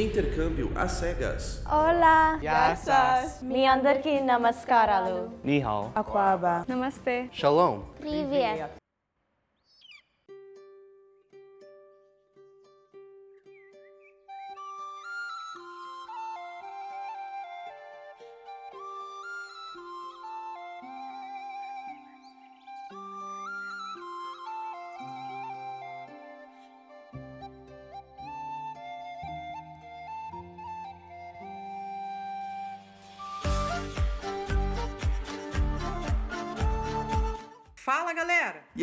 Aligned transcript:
Intercâmbio 0.00 0.72
às 0.74 0.92
cegas. 0.92 1.62
Olá. 1.70 2.38
Yassas. 2.42 3.42
Mi 3.42 3.66
andarki 3.66 4.20
namaskaralu. 4.22 5.30
Ni. 5.44 5.62
Aquaba. 5.94 6.64
Namastê. 6.66 7.28
Shalom. 7.30 7.82
Привет. 8.00 8.79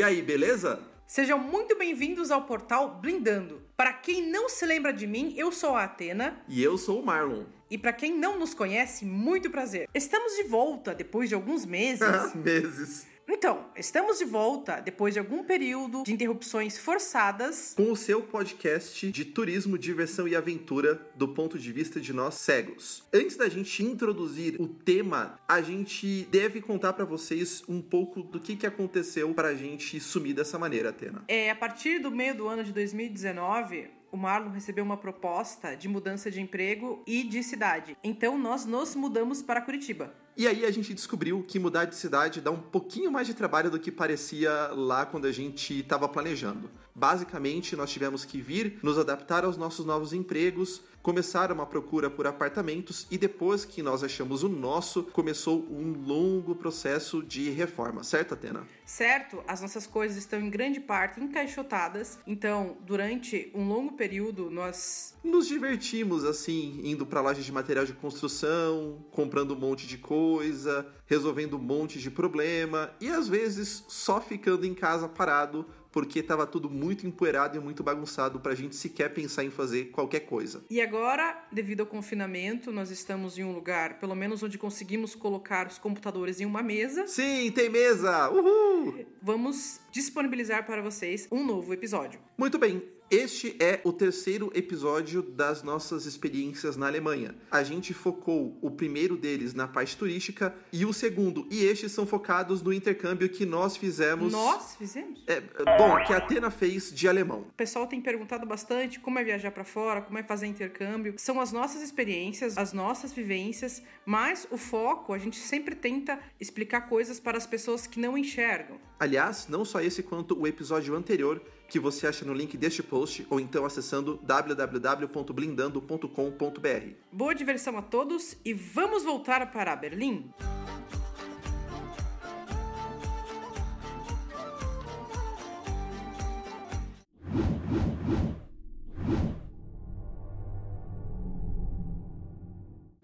Aí, 0.07 0.21
beleza? 0.21 0.79
Sejam 1.05 1.37
muito 1.37 1.77
bem-vindos 1.77 2.31
ao 2.31 2.45
portal 2.45 2.97
Blindando. 3.01 3.61
Para 3.75 3.91
quem 3.91 4.25
não 4.25 4.47
se 4.47 4.65
lembra 4.65 4.93
de 4.93 5.05
mim, 5.05 5.33
eu 5.37 5.51
sou 5.51 5.75
a 5.75 5.83
Atena. 5.83 6.41
E 6.47 6.63
eu 6.63 6.77
sou 6.77 7.01
o 7.01 7.05
Marlon. 7.05 7.43
E 7.69 7.77
para 7.77 7.91
quem 7.91 8.17
não 8.17 8.39
nos 8.39 8.53
conhece, 8.53 9.05
muito 9.05 9.49
prazer. 9.49 9.89
Estamos 9.93 10.33
de 10.37 10.43
volta 10.43 10.95
depois 10.95 11.27
de 11.27 11.35
alguns 11.35 11.65
meses. 11.65 12.07
Meses. 12.33 13.05
Então, 13.29 13.65
estamos 13.75 14.19
de 14.19 14.25
volta 14.25 14.79
depois 14.79 15.13
de 15.13 15.19
algum 15.19 15.43
período 15.43 16.03
de 16.03 16.13
interrupções 16.13 16.77
forçadas. 16.77 17.73
Com 17.75 17.91
o 17.91 17.95
seu 17.95 18.21
podcast 18.21 19.11
de 19.11 19.25
turismo, 19.25 19.77
diversão 19.77 20.27
e 20.27 20.35
aventura 20.35 21.01
do 21.13 21.27
ponto 21.27 21.59
de 21.59 21.71
vista 21.73 21.99
de 21.99 22.13
nós 22.13 22.35
cegos. 22.35 23.03
Antes 23.13 23.35
da 23.35 23.49
gente 23.49 23.83
introduzir 23.83 24.59
o 24.61 24.67
tema, 24.67 25.37
a 25.45 25.61
gente 25.61 26.25
deve 26.31 26.61
contar 26.61 26.93
pra 26.93 27.03
vocês 27.03 27.63
um 27.67 27.81
pouco 27.81 28.23
do 28.23 28.39
que, 28.39 28.55
que 28.55 28.65
aconteceu 28.65 29.33
pra 29.33 29.53
gente 29.53 29.99
sumir 29.99 30.33
dessa 30.33 30.57
maneira, 30.57 30.89
Atena. 30.89 31.25
É, 31.27 31.49
a 31.49 31.55
partir 31.55 31.99
do 31.99 32.09
meio 32.09 32.33
do 32.33 32.47
ano 32.47 32.63
de 32.63 32.71
2019, 32.71 33.89
o 34.11 34.15
Marlon 34.15 34.51
recebeu 34.51 34.83
uma 34.83 34.97
proposta 34.97 35.75
de 35.75 35.87
mudança 35.87 36.31
de 36.31 36.41
emprego 36.41 37.03
e 37.05 37.23
de 37.23 37.43
cidade. 37.43 37.97
Então 38.03 38.37
nós 38.37 38.65
nos 38.65 38.95
mudamos 38.95 39.41
para 39.41 39.61
Curitiba. 39.61 40.13
E 40.37 40.47
aí 40.47 40.65
a 40.65 40.69
gente 40.69 40.93
descobriu 40.93 41.43
que 41.47 41.57
mudar 41.57 41.85
de 41.85 41.95
cidade 41.95 42.41
dá 42.41 42.51
um 42.51 42.59
pouquinho 42.59 43.11
mais 43.11 43.25
de 43.25 43.33
trabalho 43.33 43.71
do 43.71 43.79
que 43.79 43.91
parecia 43.91 44.67
lá 44.67 45.03
quando 45.03 45.25
a 45.25 45.31
gente 45.31 45.79
estava 45.79 46.07
planejando. 46.07 46.69
Basicamente, 46.93 47.75
nós 47.75 47.89
tivemos 47.89 48.23
que 48.23 48.39
vir, 48.39 48.77
nos 48.83 48.99
adaptar 48.99 49.43
aos 49.43 49.57
nossos 49.57 49.83
novos 49.83 50.13
empregos, 50.13 50.83
começar 51.07 51.53
uma 51.53 51.65
procura 51.65 52.09
por 52.09 52.27
apartamentos 52.27 53.07
e 53.09 53.17
depois 53.17 53.63
que 53.63 53.81
nós 53.81 54.03
achamos 54.03 54.43
o 54.43 54.49
nosso, 54.49 55.03
começou 55.03 55.65
um 55.71 55.93
longo 56.05 56.53
processo 56.53 57.23
de 57.23 57.49
reforma, 57.49 58.03
certo, 58.03 58.33
Atena? 58.33 58.67
Certo, 58.85 59.41
as 59.47 59.61
nossas 59.61 59.87
coisas 59.87 60.17
estão 60.17 60.37
em 60.37 60.49
grande 60.49 60.81
parte 60.81 61.21
encaixotadas, 61.21 62.19
então 62.27 62.75
durante 62.85 63.49
um 63.55 63.69
longo 63.69 63.93
período 63.93 64.51
nós 64.51 65.15
Nos 65.23 65.47
divertimos 65.47 66.25
assim, 66.25 66.81
indo 66.83 67.05
pra 67.05 67.21
loja 67.21 67.41
de 67.41 67.51
material 67.53 67.85
de 67.85 67.93
construção, 67.93 69.05
comprando 69.09 69.53
um 69.53 69.57
monte 69.57 69.87
de 69.87 69.97
coisa, 69.97 70.85
resolvendo 71.05 71.55
um 71.55 71.61
monte 71.61 71.99
de 71.99 72.11
problema 72.11 72.91
e 72.99 73.07
às 73.07 73.29
vezes 73.29 73.85
só 73.87 74.19
ficando 74.19 74.65
em 74.65 74.73
casa 74.73 75.07
parado 75.07 75.65
porque 75.97 76.21
tava 76.21 76.45
tudo 76.45 76.69
muito 76.69 77.07
empoeirado 77.07 77.57
e 77.57 77.59
muito 77.59 77.81
bagunçado 77.81 78.39
pra 78.39 78.53
gente 78.53 78.75
sequer 78.75 79.11
pensar 79.15 79.43
em 79.43 79.49
fazer 79.49 79.85
qualquer 79.85 80.19
coisa. 80.19 80.63
E 80.69 80.79
agora, 80.79 81.43
devido 81.51 81.79
ao 81.79 81.87
confinamento, 81.87 82.71
nós 82.71 82.91
estamos 82.91 83.35
em 83.39 83.43
um 83.43 83.51
lugar, 83.51 83.97
pelo 83.97 84.13
menos 84.13 84.43
onde 84.43 84.59
conseguimos 84.59 85.15
colocar 85.15 85.65
os 85.65 85.79
computadores 85.79 86.39
em 86.39 86.45
uma 86.45 86.61
mesa. 86.61 87.07
Sim, 87.07 87.49
tem 87.49 87.67
mesa! 87.67 88.29
Uhul! 88.29 89.07
Vamos 89.23 89.79
disponibilizar 89.91 90.67
para 90.67 90.83
vocês 90.83 91.27
um 91.31 91.43
novo 91.43 91.73
episódio. 91.73 92.19
Muito 92.37 92.59
bem, 92.59 92.79
este 93.09 93.55
é 93.59 93.79
o 93.85 93.93
terceiro 93.93 94.51
episódio 94.53 95.21
das 95.21 95.63
nossas 95.63 96.05
experiências 96.05 96.75
na 96.75 96.87
Alemanha. 96.87 97.33
A 97.49 97.63
gente 97.63 97.93
focou 97.93 98.57
o 98.61 98.69
primeiro 98.69 99.15
deles 99.15 99.53
na 99.53 99.65
parte 99.65 99.95
turística 99.95 100.53
e 100.73 100.85
o 100.85 100.91
segundo, 100.91 101.47
e 101.49 101.63
estes 101.63 101.93
são 101.93 102.05
focados 102.05 102.61
no 102.61 102.73
intercâmbio 102.73 103.29
que 103.29 103.45
nós 103.45 103.77
fizemos. 103.77 104.33
Nós 104.33 104.75
fizemos? 104.75 105.23
É, 105.25 105.39
bom, 105.77 106.03
que 106.05 106.11
a 106.11 106.17
Atena 106.17 106.51
fez 106.51 106.93
de 106.93 107.07
alemão. 107.07 107.45
O 107.49 107.53
pessoal 107.55 107.87
tem 107.87 108.01
perguntado 108.01 108.45
bastante 108.45 108.99
como 108.99 109.17
é 109.19 109.23
viajar 109.23 109.51
para 109.51 109.63
fora, 109.63 110.01
como 110.01 110.17
é 110.17 110.23
fazer 110.23 110.47
intercâmbio. 110.47 111.13
São 111.17 111.39
as 111.39 111.53
nossas 111.53 111.81
experiências, 111.81 112.57
as 112.57 112.73
nossas 112.73 113.13
vivências, 113.13 113.81
mas 114.05 114.45
o 114.51 114.57
foco 114.57 115.13
a 115.13 115.17
gente 115.17 115.37
sempre 115.37 115.75
tenta 115.75 116.19
explicar 116.41 116.81
coisas 116.81 117.21
para 117.21 117.37
as 117.37 117.47
pessoas 117.47 117.87
que 117.87 118.01
não 118.01 118.17
enxergam. 118.17 118.77
Aliás, 118.99 119.47
não 119.47 119.63
só 119.63 119.79
esse 119.79 120.03
quanto 120.03 120.37
o 120.37 120.47
episódio 120.47 120.95
anterior, 120.95 121.41
que 121.67 121.79
você 121.79 122.07
acha 122.07 122.25
no 122.25 122.33
link 122.33 122.57
deste 122.57 122.81
post 122.81 123.27
ou 123.29 123.39
então 123.39 123.65
acessando 123.65 124.19
www.blindando.com.br. 124.23 126.93
Boa 127.11 127.35
diversão 127.35 127.77
a 127.77 127.81
todos 127.81 128.37
e 128.43 128.53
vamos 128.53 129.03
voltar 129.03 129.51
para 129.51 129.75
Berlim? 129.75 130.31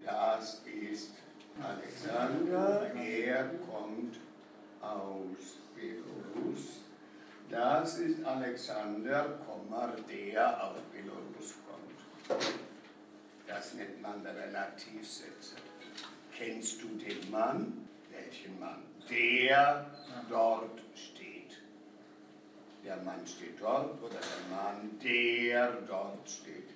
Das 0.00 0.62
ist 0.66 1.12
Alexander, 1.62 2.92
er 2.96 3.54
kommt 3.66 4.20
aus 4.80 5.58
Belarus. 5.74 6.83
Das 7.50 7.98
ist 7.98 8.24
Alexander, 8.24 9.38
der 10.08 10.64
aus 10.64 10.78
Belarus 10.92 11.54
kommt. 11.66 12.44
Das 13.46 13.74
nennt 13.74 14.00
man 14.00 14.26
Relativsätze. 14.26 15.56
Kennst 16.36 16.82
du 16.82 16.88
den 16.88 17.30
Mann? 17.30 17.86
Welchen 18.10 18.58
Mann? 18.58 18.82
Der 19.10 19.86
dort 20.28 20.80
steht. 20.94 21.60
Der 22.84 22.96
Mann 22.98 23.26
steht 23.26 23.60
dort 23.60 24.02
oder 24.02 24.14
der 24.14 24.56
Mann, 24.56 24.98
der 25.02 25.72
dort 25.86 26.28
steht. 26.28 26.70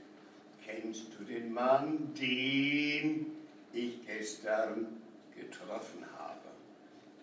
Kennst 0.64 1.06
du 1.18 1.24
den 1.24 1.52
Mann, 1.52 2.14
den 2.14 3.34
ich 3.72 4.06
gestern 4.06 5.00
getroffen 5.34 6.04
habe? 6.18 6.48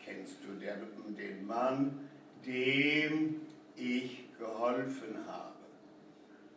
Kennst 0.03 0.37
du 0.43 0.53
den 0.53 1.45
Mann, 1.45 2.04
dem 2.45 3.41
ich 3.75 4.25
geholfen 4.37 5.25
habe? 5.27 5.55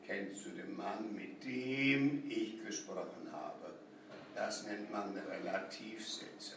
Kennst 0.06 0.46
du 0.46 0.50
den 0.50 0.76
Mann, 0.76 1.14
mit 1.14 1.44
dem 1.44 2.24
ich 2.28 2.64
gesprochen 2.64 3.28
habe? 3.32 3.74
Das 4.34 4.64
nennt 4.64 4.90
man 4.90 5.14
Relativsätze. 5.28 6.56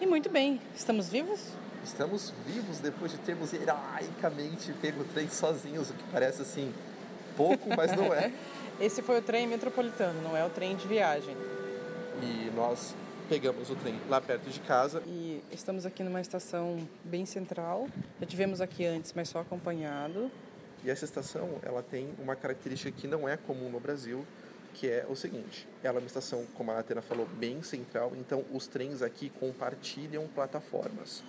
E 0.00 0.06
muito 0.06 0.30
bem, 0.30 0.60
estamos 0.76 1.08
vivos? 1.08 1.40
Estamos 1.84 2.32
vivos 2.46 2.78
depois 2.78 3.10
de 3.12 3.18
termos 3.18 3.52
heroicamente 3.52 4.72
pego 4.80 5.02
o 5.02 5.04
trem 5.04 5.28
sozinhos, 5.28 5.90
o 5.90 5.94
que 5.94 6.04
parece 6.12 6.42
assim 6.42 6.72
pouco, 7.36 7.68
mas 7.76 7.96
não 7.96 8.12
é. 8.12 8.32
Esse 8.80 9.02
foi 9.02 9.18
o 9.18 9.22
trem 9.22 9.46
metropolitano, 9.46 10.20
não 10.22 10.36
é 10.36 10.44
o 10.44 10.50
trem 10.50 10.76
de 10.76 10.86
viagem. 10.86 11.36
E 12.22 12.50
nós 12.54 12.94
pegamos 13.28 13.68
o 13.68 13.76
trem 13.76 14.00
lá 14.08 14.20
perto 14.20 14.48
de 14.48 14.58
casa. 14.60 15.02
E 15.06 15.42
estamos 15.52 15.84
aqui 15.84 16.02
numa 16.02 16.20
estação 16.20 16.88
bem 17.04 17.26
central. 17.26 17.86
Já 18.18 18.26
tivemos 18.26 18.60
aqui 18.60 18.86
antes, 18.86 19.12
mas 19.14 19.28
só 19.28 19.40
acompanhado. 19.40 20.30
E 20.82 20.88
essa 20.90 21.04
estação, 21.04 21.50
ela 21.62 21.82
tem 21.82 22.08
uma 22.18 22.34
característica 22.34 22.90
que 22.90 23.06
não 23.06 23.28
é 23.28 23.36
comum 23.36 23.68
no 23.68 23.78
Brasil, 23.78 24.24
que 24.72 24.88
é 24.88 25.04
o 25.08 25.14
seguinte: 25.14 25.68
ela 25.82 25.98
é 25.98 26.00
uma 26.00 26.06
estação, 26.06 26.46
como 26.54 26.70
a 26.70 26.78
Atena 26.78 27.02
falou, 27.02 27.26
bem 27.26 27.62
central, 27.62 28.12
então 28.16 28.44
os 28.52 28.66
trens 28.66 29.02
aqui 29.02 29.28
compartilham 29.28 30.26
plataformas. 30.28 31.22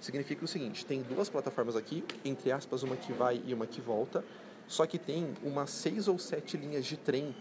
Significa 0.00 0.44
o 0.44 0.48
seguinte: 0.48 0.86
tem 0.86 1.02
duas 1.02 1.28
plataformas 1.28 1.76
aqui, 1.76 2.02
entre 2.24 2.52
aspas, 2.52 2.82
uma 2.82 2.96
que 2.96 3.12
vai 3.12 3.42
e 3.44 3.52
uma 3.52 3.66
que 3.66 3.82
volta, 3.82 4.24
só 4.66 4.86
que 4.86 4.98
tem 4.98 5.34
umas 5.42 5.68
seis 5.68 6.08
ou 6.08 6.18
sete 6.18 6.56
linhas 6.56 6.86
de 6.86 6.96
trem 6.96 7.34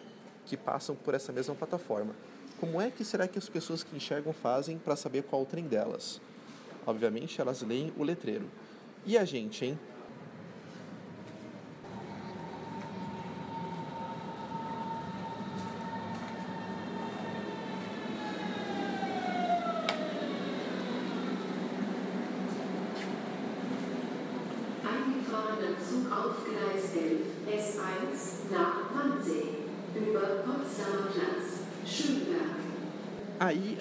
que 0.46 0.58
passam 0.58 0.94
por 0.94 1.14
essa 1.14 1.32
mesma 1.32 1.56
plataforma. 1.56 2.14
Como 2.64 2.80
é 2.80 2.90
que 2.90 3.04
será 3.04 3.28
que 3.28 3.38
as 3.38 3.50
pessoas 3.50 3.84
que 3.84 3.94
enxergam 3.94 4.32
fazem 4.32 4.78
para 4.78 4.96
saber 4.96 5.24
qual 5.24 5.42
o 5.42 5.46
trem 5.46 5.66
delas? 5.66 6.22
Obviamente, 6.88 7.42
elas 7.42 7.62
leem 7.62 7.92
o 7.98 8.04
letreiro. 8.06 8.50
E 9.06 9.18
a 9.18 9.26
gente, 9.26 9.66
hein? 9.66 9.80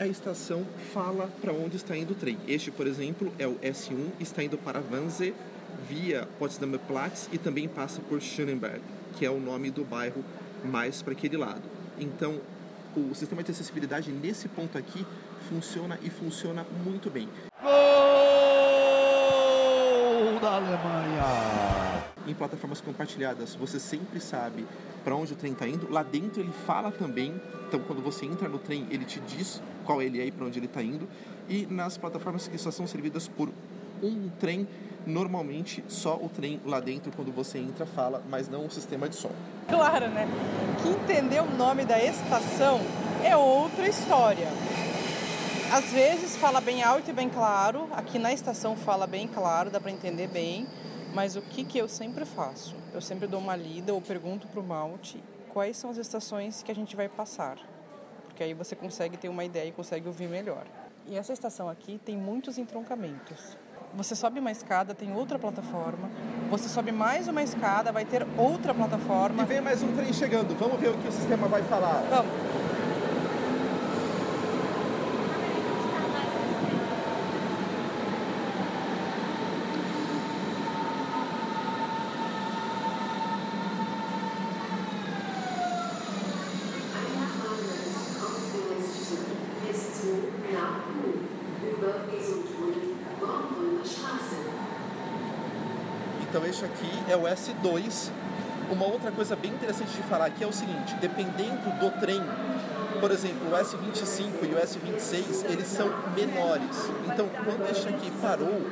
A 0.03 0.07
estação 0.09 0.67
fala 0.93 1.31
para 1.41 1.53
onde 1.53 1.77
está 1.77 1.97
indo 1.97 2.11
o 2.13 2.17
trem. 2.17 2.37
Este, 2.49 2.73
por 2.73 2.89
exemplo, 2.89 3.33
é 3.39 3.47
o 3.47 3.55
S1, 3.61 4.11
está 4.19 4.43
indo 4.43 4.59
para 4.59 4.83
Wannsee 4.91 5.33
via 5.89 6.29
Potsdamer 6.41 6.81
Platz 6.81 7.29
e 7.33 7.39
também 7.39 7.69
passa 7.69 8.01
por 8.01 8.21
Schönberg, 8.21 8.81
que 9.17 9.25
é 9.25 9.31
o 9.31 9.39
nome 9.39 9.71
do 9.71 9.85
bairro 9.85 10.25
mais 10.65 11.01
para 11.03 11.13
aquele 11.13 11.37
lado. 11.37 11.63
Então, 12.01 12.41
o 12.97 13.15
sistema 13.15 13.45
de 13.45 13.53
acessibilidade 13.53 14.11
nesse 14.11 14.49
ponto 14.49 14.77
aqui 14.77 15.07
funciona 15.49 15.97
e 16.03 16.11
funciona 16.11 16.67
muito 16.85 17.09
bem. 17.09 17.29
Gol 17.63 17.71
da 20.41 20.57
Alemanha! 20.57 22.03
Em 22.27 22.35
plataformas 22.35 22.81
compartilhadas, 22.81 23.55
você 23.55 23.79
sempre 23.79 24.19
sabe 24.19 24.67
para 25.05 25.15
onde 25.15 25.33
o 25.33 25.37
trem 25.37 25.53
está 25.53 25.69
indo. 25.69 25.89
Lá 25.89 26.03
dentro 26.03 26.41
ele 26.41 26.53
fala 26.67 26.91
também. 26.91 27.41
Então, 27.69 27.79
quando 27.81 28.03
você 28.03 28.27
entra 28.27 28.49
no 28.49 28.59
trem, 28.59 28.87
ele 28.91 29.05
te 29.05 29.21
diz 29.21 29.63
qual 29.83 30.01
ele 30.01 30.21
é 30.21 30.27
e 30.27 30.31
para 30.31 30.47
onde 30.47 30.59
ele 30.59 30.67
está 30.67 30.83
indo. 30.83 31.09
E 31.49 31.67
nas 31.67 31.97
plataformas 31.97 32.49
que 32.49 32.57
só 32.59 32.71
são 32.71 32.87
servidas 32.87 33.29
por 33.29 33.51
um 34.03 34.29
trem, 34.41 34.67
normalmente 35.07 35.85
só 35.89 36.17
o 36.17 36.29
trem 36.29 36.61
lá 36.65 36.81
dentro, 36.81 37.13
quando 37.15 37.33
você 37.33 37.59
entra, 37.59 37.87
fala, 37.87 38.23
mas 38.29 38.49
não 38.49 38.67
o 38.67 38.71
sistema 38.71 39.09
de 39.09 39.17
som. 39.17 39.31
Claro, 39.69 40.09
né? 40.09 40.27
Que 40.83 40.89
entender 40.89 41.41
o 41.41 41.51
nome 41.57 41.85
da 41.85 42.03
estação 42.03 42.81
é 43.25 43.37
outra 43.37 43.89
história. 43.89 44.49
Às 45.73 45.91
vezes 45.91 46.37
fala 46.37 46.61
bem 46.61 46.83
alto 46.83 47.09
e 47.09 47.13
bem 47.15 47.31
claro, 47.31 47.89
aqui 47.93 48.19
na 48.19 48.33
estação 48.33 48.77
fala 48.77 49.07
bem 49.07 49.27
claro, 49.27 49.71
dá 49.71 49.81
para 49.81 49.91
entender 49.91 50.29
bem, 50.29 50.67
mas 51.15 51.35
o 51.35 51.41
que, 51.41 51.65
que 51.65 51.79
eu 51.79 51.89
sempre 51.89 52.27
faço? 52.27 52.75
Eu 52.93 53.01
sempre 53.01 53.27
dou 53.27 53.41
uma 53.41 53.57
lida 53.57 53.95
ou 53.95 54.01
pergunto 54.01 54.47
para 54.49 54.61
o 54.61 54.63
Malte 54.63 55.23
quais 55.49 55.77
são 55.77 55.91
as 55.91 55.97
estações 55.97 56.63
que 56.63 56.71
a 56.71 56.75
gente 56.75 56.95
vai 56.95 57.09
passar, 57.09 57.57
porque 58.43 58.49
aí 58.49 58.55
você 58.55 58.75
consegue 58.75 59.17
ter 59.17 59.29
uma 59.29 59.45
ideia 59.45 59.69
e 59.69 59.73
consegue 59.73 60.09
ouvir 60.09 60.29
melhor. 60.29 60.65
E 61.07 61.17
essa 61.17 61.33
estação 61.33 61.69
aqui 61.69 62.01
tem 62.05 62.17
muitos 62.17 62.59
entroncamentos. 62.59 63.57
Você 63.95 64.17
sobe 64.17 64.41
uma 64.41 64.51
escada, 64.51 64.95
tem 64.95 65.15
outra 65.15 65.39
plataforma. 65.39 66.11
Você 66.51 66.69
sobe 66.69 66.91
mais 66.91 67.29
uma 67.29 67.43
escada, 67.43 67.93
vai 67.93 68.05
ter 68.05 68.27
outra 68.37 68.75
plataforma. 68.75 69.45
E 69.45 69.47
vem 69.47 69.61
mais 69.61 69.83
um 69.83 69.95
trem 69.95 70.13
chegando. 70.13 70.59
Vamos 70.59 70.81
ver 70.81 70.89
o 70.89 70.99
que 70.99 71.07
o 71.07 71.13
sistema 71.13 71.47
vai 71.47 71.63
falar. 71.63 72.03
Vamos. 72.11 72.62
S2. 97.35 98.11
Uma 98.71 98.87
outra 98.87 99.11
coisa 99.11 99.37
bem 99.37 99.51
interessante 99.53 99.91
de 99.93 100.03
falar 100.05 100.27
aqui 100.27 100.43
é 100.45 100.47
o 100.47 100.53
seguinte, 100.53 100.95
dependendo 101.01 101.71
do 101.79 101.91
trem, 102.01 102.23
por 103.01 103.11
exemplo, 103.11 103.49
o 103.51 103.57
S25 103.57 104.31
e 104.45 104.55
o 104.55 104.59
S26, 104.59 105.51
eles 105.51 105.67
são 105.67 105.89
menores. 106.15 106.89
Então, 107.07 107.29
quando 107.45 107.69
este 107.71 107.89
aqui 107.89 108.11
parou, 108.23 108.63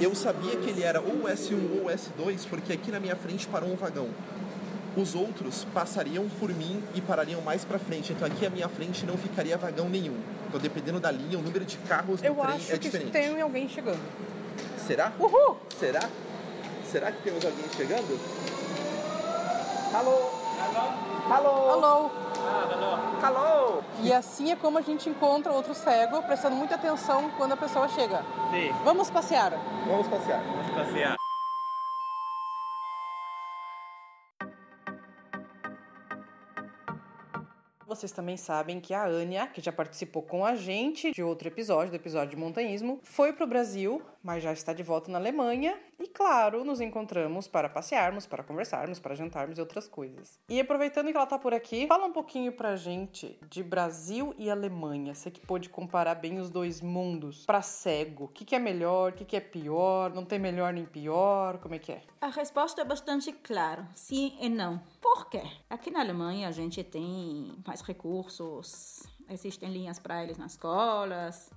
eu 0.00 0.14
sabia 0.14 0.56
que 0.56 0.68
ele 0.68 0.82
era 0.82 1.00
ou 1.00 1.12
o 1.12 1.22
S1 1.24 1.78
ou 1.78 1.86
o 1.86 1.90
S2, 1.90 2.46
porque 2.50 2.72
aqui 2.72 2.90
na 2.90 3.00
minha 3.00 3.16
frente 3.16 3.46
parou 3.46 3.70
um 3.70 3.76
vagão. 3.76 4.08
Os 4.96 5.14
outros 5.14 5.64
passariam 5.72 6.28
por 6.40 6.50
mim 6.52 6.82
e 6.94 7.00
parariam 7.00 7.40
mais 7.42 7.64
para 7.64 7.78
frente. 7.78 8.12
Então 8.12 8.26
aqui 8.26 8.44
à 8.44 8.50
minha 8.50 8.68
frente 8.68 9.06
não 9.06 9.16
ficaria 9.16 9.56
vagão 9.56 9.88
nenhum. 9.88 10.16
Então 10.48 10.58
dependendo 10.60 10.98
da 10.98 11.10
linha, 11.12 11.38
o 11.38 11.42
número 11.42 11.64
de 11.64 11.76
carros 11.78 12.20
no 12.20 12.26
Eu 12.26 12.34
trem 12.34 12.54
acho 12.56 12.72
é 12.72 12.72
que 12.72 12.78
diferente. 12.80 13.12
tem 13.12 13.40
alguém 13.40 13.68
chegando. 13.68 14.00
Será? 14.84 15.12
Uhul! 15.18 15.58
Será? 15.78 16.08
Será 16.90 17.12
que 17.12 17.22
temos 17.22 17.44
alguém 17.44 17.68
chegando? 17.76 18.18
Alô? 19.94 20.30
Alô? 21.30 21.70
Alô! 21.70 22.10
Alô? 23.22 23.82
E 24.02 24.12
assim 24.12 24.50
é 24.50 24.56
como 24.56 24.76
a 24.78 24.80
gente 24.80 25.08
encontra 25.08 25.52
outro 25.52 25.72
cego, 25.72 26.20
prestando 26.22 26.56
muita 26.56 26.74
atenção 26.74 27.30
quando 27.36 27.52
a 27.52 27.56
pessoa 27.56 27.86
chega. 27.88 28.24
Sim, 28.50 28.72
Vamos 28.84 29.08
passear. 29.08 29.52
Vamos 29.86 30.08
passear. 30.08 30.42
vamos 30.42 30.70
passear. 30.74 31.16
Vocês 37.86 38.12
também 38.12 38.36
sabem 38.36 38.80
que 38.80 38.94
a 38.94 39.04
Ania, 39.04 39.46
que 39.48 39.60
já 39.60 39.72
participou 39.72 40.22
com 40.22 40.44
a 40.44 40.54
gente 40.54 41.12
de 41.12 41.22
outro 41.22 41.48
episódio, 41.48 41.90
do 41.90 41.96
episódio 41.96 42.30
de 42.30 42.36
montanhismo, 42.36 43.00
foi 43.02 43.32
para 43.32 43.44
o 43.44 43.48
Brasil, 43.48 44.00
mas 44.22 44.42
já 44.42 44.52
está 44.52 44.72
de 44.72 44.82
volta 44.82 45.10
na 45.10 45.18
Alemanha. 45.18 45.76
E 46.00 46.08
claro, 46.08 46.64
nos 46.64 46.80
encontramos 46.80 47.46
para 47.46 47.68
passearmos, 47.68 48.26
para 48.26 48.42
conversarmos, 48.42 48.98
para 48.98 49.14
jantarmos 49.14 49.58
e 49.58 49.60
outras 49.60 49.86
coisas. 49.86 50.38
E 50.48 50.58
aproveitando 50.58 51.10
que 51.10 51.16
ela 51.16 51.24
está 51.24 51.38
por 51.38 51.52
aqui, 51.52 51.86
fala 51.86 52.06
um 52.06 52.12
pouquinho 52.12 52.52
pra 52.52 52.74
gente 52.74 53.38
de 53.50 53.62
Brasil 53.62 54.34
e 54.38 54.50
Alemanha. 54.50 55.14
Você 55.14 55.30
que 55.30 55.40
pôde 55.40 55.68
comparar 55.68 56.14
bem 56.14 56.40
os 56.40 56.50
dois 56.50 56.80
mundos. 56.80 57.44
Para 57.44 57.60
cego, 57.60 58.24
o 58.24 58.28
que, 58.28 58.46
que 58.46 58.56
é 58.56 58.58
melhor, 58.58 59.12
o 59.12 59.14
que, 59.14 59.26
que 59.26 59.36
é 59.36 59.40
pior? 59.40 60.14
Não 60.14 60.24
tem 60.24 60.38
melhor 60.38 60.72
nem 60.72 60.86
pior? 60.86 61.58
Como 61.58 61.74
é 61.74 61.78
que 61.78 61.92
é? 61.92 62.02
A 62.18 62.28
resposta 62.28 62.80
é 62.80 62.84
bastante 62.84 63.30
clara, 63.32 63.86
sim 63.94 64.38
e 64.40 64.48
não. 64.48 64.80
Por 65.02 65.28
quê? 65.28 65.42
Aqui 65.68 65.90
na 65.90 66.00
Alemanha 66.00 66.48
a 66.48 66.52
gente 66.52 66.82
tem 66.82 67.54
mais 67.66 67.82
recursos, 67.82 69.02
existem 69.28 69.70
linhas 69.70 69.98
para 69.98 70.22
eles 70.22 70.38
nas 70.38 70.52
escolas, 70.52 71.50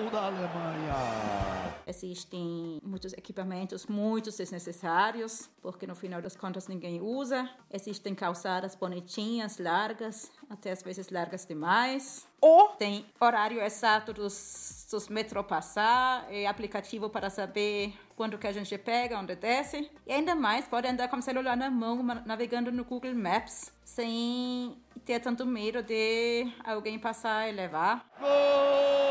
Gol 0.00 0.10
da 0.10 0.26
Alemanha! 0.26 1.57
Existem 1.88 2.80
muitos 2.82 3.12
equipamentos 3.14 3.86
muito 3.86 4.30
desnecessários, 4.30 5.48
porque 5.62 5.86
no 5.86 5.94
final 5.94 6.20
das 6.20 6.36
contas 6.36 6.68
ninguém 6.68 7.00
usa, 7.00 7.48
existem 7.72 8.14
calçadas 8.14 8.74
bonitinhas, 8.74 9.58
largas, 9.58 10.30
até 10.50 10.70
às 10.70 10.82
vezes 10.82 11.08
largas 11.08 11.46
demais. 11.46 12.26
Ou 12.40 12.68
Tem 12.70 13.04
horário 13.18 13.60
exato 13.60 14.12
dos, 14.12 14.86
dos 14.90 15.08
metrô 15.08 15.42
passar, 15.42 16.32
e 16.32 16.46
aplicativo 16.46 17.10
para 17.10 17.30
saber 17.30 17.94
quando 18.14 18.38
que 18.38 18.46
a 18.46 18.52
gente 18.52 18.76
pega, 18.78 19.18
onde 19.18 19.34
desce. 19.34 19.90
E 20.06 20.12
ainda 20.12 20.34
mais, 20.34 20.66
pode 20.68 20.86
andar 20.86 21.08
com 21.08 21.16
o 21.16 21.22
celular 21.22 21.56
na 21.56 21.70
mão, 21.70 22.02
navegando 22.24 22.70
no 22.70 22.84
Google 22.84 23.14
Maps, 23.14 23.72
sem 23.84 24.76
ter 25.04 25.20
tanto 25.20 25.46
medo 25.46 25.82
de 25.82 26.46
alguém 26.64 26.98
passar 26.98 27.48
e 27.48 27.52
levar. 27.52 28.08
Gol 28.20 29.07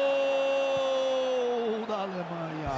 Alemanha! 1.98 2.70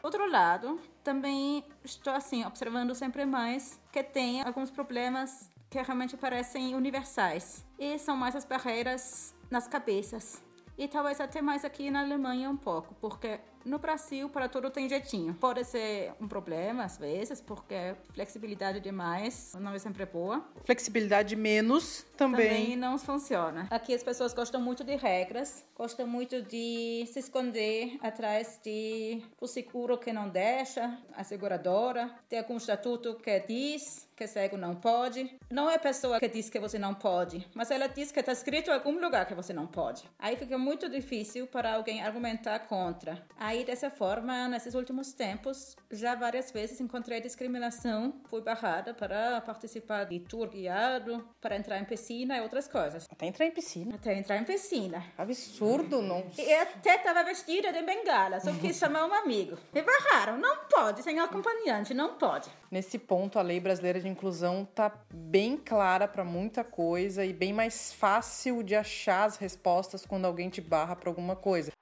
Outro 0.00 0.30
lado, 0.30 0.80
também 1.02 1.64
estou 1.82 2.12
assim 2.12 2.44
observando 2.44 2.94
sempre 2.94 3.26
mais 3.26 3.80
que 3.90 4.02
tem 4.02 4.42
alguns 4.42 4.70
problemas 4.70 5.50
que 5.68 5.82
realmente 5.82 6.16
parecem 6.16 6.74
universais 6.74 7.66
e 7.78 7.98
são 7.98 8.16
mais 8.16 8.36
as 8.36 8.44
barreiras 8.44 9.34
nas 9.50 9.66
cabeças. 9.66 10.42
E 10.78 10.86
talvez 10.86 11.20
até 11.20 11.42
mais 11.42 11.64
aqui 11.64 11.90
na 11.90 12.00
Alemanha 12.00 12.48
um 12.48 12.56
pouco, 12.56 12.94
porque 13.00 13.40
no 13.64 13.78
Brasil 13.78 14.28
para 14.28 14.48
tudo 14.48 14.70
tem 14.70 14.88
jeitinho. 14.88 15.34
Pode 15.34 15.64
ser 15.64 16.12
um 16.20 16.28
problema 16.28 16.84
às 16.84 16.96
vezes, 16.98 17.40
porque 17.40 17.94
flexibilidade 18.14 18.80
demais 18.80 19.54
não 19.58 19.72
é 19.74 19.78
sempre 19.78 20.04
boa. 20.06 20.44
flexibilidade 20.64 21.34
menos 21.36 22.04
Também 22.16 22.48
também. 22.48 22.76
não 22.76 22.98
funciona. 22.98 23.66
Aqui 23.70 23.94
as 23.94 24.02
pessoas 24.02 24.32
gostam 24.32 24.60
muito 24.60 24.84
de 24.84 24.96
regras, 24.96 25.64
gostam 25.76 26.06
muito 26.06 26.42
de 26.42 27.04
se 27.12 27.18
esconder 27.18 27.98
atrás 28.02 28.60
de 28.62 29.22
o 29.40 29.46
seguro 29.46 29.98
que 29.98 30.12
não 30.12 30.28
deixa, 30.28 30.98
a 31.16 31.24
seguradora, 31.24 32.10
tem 32.28 32.38
algum 32.38 32.56
estatuto 32.56 33.14
que 33.16 33.40
diz 33.40 34.08
que 34.16 34.26
cego 34.26 34.56
não 34.56 34.74
pode. 34.74 35.32
Não 35.48 35.70
é 35.70 35.76
a 35.76 35.78
pessoa 35.78 36.18
que 36.18 36.26
diz 36.28 36.50
que 36.50 36.58
você 36.58 36.76
não 36.76 36.92
pode, 36.92 37.46
mas 37.54 37.70
ela 37.70 37.86
diz 37.86 38.10
que 38.10 38.18
está 38.18 38.32
escrito 38.32 38.68
em 38.68 38.74
algum 38.74 39.00
lugar 39.00 39.26
que 39.26 39.34
você 39.34 39.52
não 39.52 39.66
pode. 39.66 40.02
Aí 40.18 40.36
fica 40.36 40.58
muito 40.58 40.88
difícil 40.88 41.46
para 41.46 41.74
alguém 41.74 42.02
argumentar 42.02 42.58
contra. 42.60 43.24
Aí 43.48 43.64
dessa 43.64 43.88
forma, 43.88 44.46
nesses 44.46 44.74
últimos 44.74 45.14
tempos, 45.14 45.74
já 45.90 46.14
várias 46.14 46.50
vezes 46.50 46.82
encontrei 46.82 47.18
discriminação, 47.18 48.12
fui 48.28 48.42
barrada 48.42 48.92
para 48.92 49.40
participar 49.40 50.04
de 50.04 50.20
tour 50.20 50.50
guiado, 50.50 51.26
para 51.40 51.56
entrar 51.56 51.78
em 51.78 51.84
piscina 51.86 52.36
e 52.36 52.42
outras 52.42 52.68
coisas. 52.68 53.08
Até 53.10 53.24
entrar 53.24 53.46
em 53.46 53.50
piscina. 53.50 53.94
Até 53.94 54.18
entrar 54.18 54.36
em 54.36 54.44
piscina. 54.44 55.02
Absurdo, 55.16 56.02
não. 56.02 56.26
E 56.36 56.52
até 56.52 56.96
estava 56.96 57.24
vestida 57.24 57.72
de 57.72 57.80
bengala, 57.80 58.38
só 58.38 58.52
quis 58.52 58.76
chamar 58.76 59.06
um 59.06 59.14
amigo. 59.14 59.56
Me 59.72 59.80
barraram, 59.80 60.36
não 60.36 60.66
pode, 60.70 61.02
sem 61.02 61.18
acompanhante, 61.18 61.94
não 61.94 62.18
pode. 62.18 62.50
Nesse 62.70 62.98
ponto, 62.98 63.38
a 63.38 63.42
lei 63.42 63.60
brasileira 63.60 63.98
de 63.98 64.08
inclusão 64.08 64.68
tá 64.74 64.92
bem 65.10 65.56
clara 65.56 66.06
para 66.06 66.22
muita 66.22 66.62
coisa 66.62 67.24
e 67.24 67.32
bem 67.32 67.54
mais 67.54 67.94
fácil 67.94 68.62
de 68.62 68.74
achar 68.74 69.24
as 69.24 69.38
respostas 69.38 70.04
quando 70.04 70.26
alguém 70.26 70.50
te 70.50 70.60
barra 70.60 70.94
para 70.94 71.08
alguma 71.08 71.34
coisa. 71.34 71.72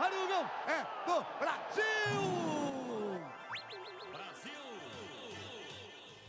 Olha 0.00 0.24
o 0.24 0.27
do 1.08 1.24
Brasil! 1.40 1.80
Brasil! 4.12 4.52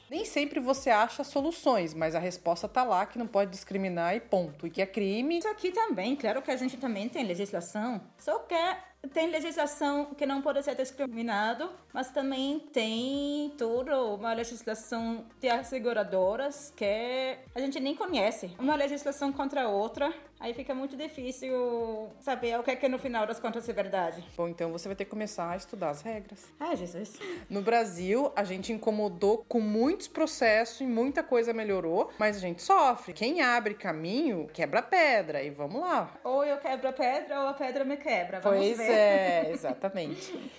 Nem 0.09 0.23
sempre 0.23 0.61
você 0.61 0.89
acha 0.89 1.21
soluções, 1.25 1.93
mas 1.93 2.15
a 2.15 2.19
resposta 2.19 2.65
tá 2.65 2.83
lá 2.85 3.05
que 3.05 3.19
não 3.19 3.27
pode 3.27 3.51
discriminar 3.51 4.15
e 4.15 4.21
ponto. 4.21 4.65
E 4.65 4.69
que 4.69 4.81
é 4.81 4.85
crime. 4.85 5.39
Isso 5.39 5.49
aqui 5.49 5.71
também, 5.71 6.15
claro 6.15 6.41
que 6.41 6.49
a 6.49 6.55
gente 6.55 6.77
também 6.77 7.09
tem 7.09 7.25
legislação. 7.25 7.99
Só 8.17 8.39
que 8.39 8.53
é, 8.53 8.77
tem 9.13 9.29
legislação 9.29 10.13
que 10.17 10.25
não 10.25 10.41
pode 10.41 10.63
ser 10.63 10.75
discriminado, 10.75 11.69
mas 11.93 12.09
também 12.09 12.59
tem 12.71 13.53
toda 13.57 14.01
uma 14.01 14.31
legislação 14.31 15.25
de 15.41 15.49
asseguradoras 15.49 16.73
que 16.73 17.37
a 17.53 17.59
gente 17.59 17.81
nem 17.81 17.95
conhece. 17.95 18.55
Uma 18.57 18.75
legislação 18.75 19.33
contra 19.33 19.63
a 19.63 19.67
outra 19.67 20.13
aí 20.39 20.53
fica 20.53 20.73
muito 20.73 20.95
difícil 20.95 22.09
saber 22.19 22.57
o 22.59 22.63
que 22.63 22.71
é 22.71 22.75
que 22.75 22.87
no 22.87 22.97
final 22.97 23.27
das 23.27 23.39
contas 23.39 23.67
é 23.67 23.73
verdade. 23.73 24.23
Bom, 24.37 24.47
então 24.47 24.71
você 24.71 24.87
vai 24.87 24.95
ter 24.95 25.05
que 25.05 25.11
começar 25.11 25.51
a 25.51 25.55
estudar 25.55 25.89
as 25.89 26.01
regras. 26.01 26.45
Ai, 26.59 26.75
Jesus. 26.75 27.19
No 27.49 27.61
Brasil, 27.61 28.31
a 28.35 28.43
gente 28.43 28.71
incomodou 28.71 29.43
com 29.47 29.59
muitos 29.59 30.07
processos 30.07 30.81
e 30.81 30.85
muita 30.85 31.21
coisa 31.23 31.53
melhorou, 31.53 32.11
mas 32.17 32.37
a 32.37 32.39
gente 32.39 32.61
sofre. 32.61 33.13
Quem 33.13 33.41
abre 33.41 33.73
caminho 33.73 34.47
quebra 34.53 34.81
pedra 34.81 35.43
e 35.43 35.49
vamos 35.49 35.81
lá. 35.81 36.13
Ou 36.23 36.43
eu 36.43 36.57
quebro 36.57 36.87
a 36.89 36.93
pedra 36.93 37.41
ou 37.41 37.47
a 37.47 37.53
pedra 37.53 37.83
me 37.83 37.97
quebra. 37.97 38.39
Vamos 38.39 38.59
Pois 38.59 38.77
ver. 38.77 38.91
é, 38.91 39.51
exatamente. 39.51 40.51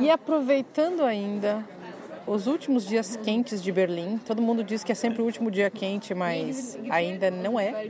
E 0.00 0.10
aproveitando 0.10 1.02
ainda 1.04 1.64
os 2.28 2.46
últimos 2.46 2.86
dias 2.86 3.16
quentes 3.16 3.62
de 3.62 3.72
Berlim, 3.72 4.18
todo 4.18 4.42
mundo 4.42 4.62
diz 4.62 4.84
que 4.84 4.92
é 4.92 4.94
sempre 4.94 5.22
o 5.22 5.24
último 5.24 5.50
dia 5.50 5.70
quente, 5.70 6.14
mas 6.14 6.78
ainda 6.90 7.30
não 7.30 7.58
é. 7.58 7.88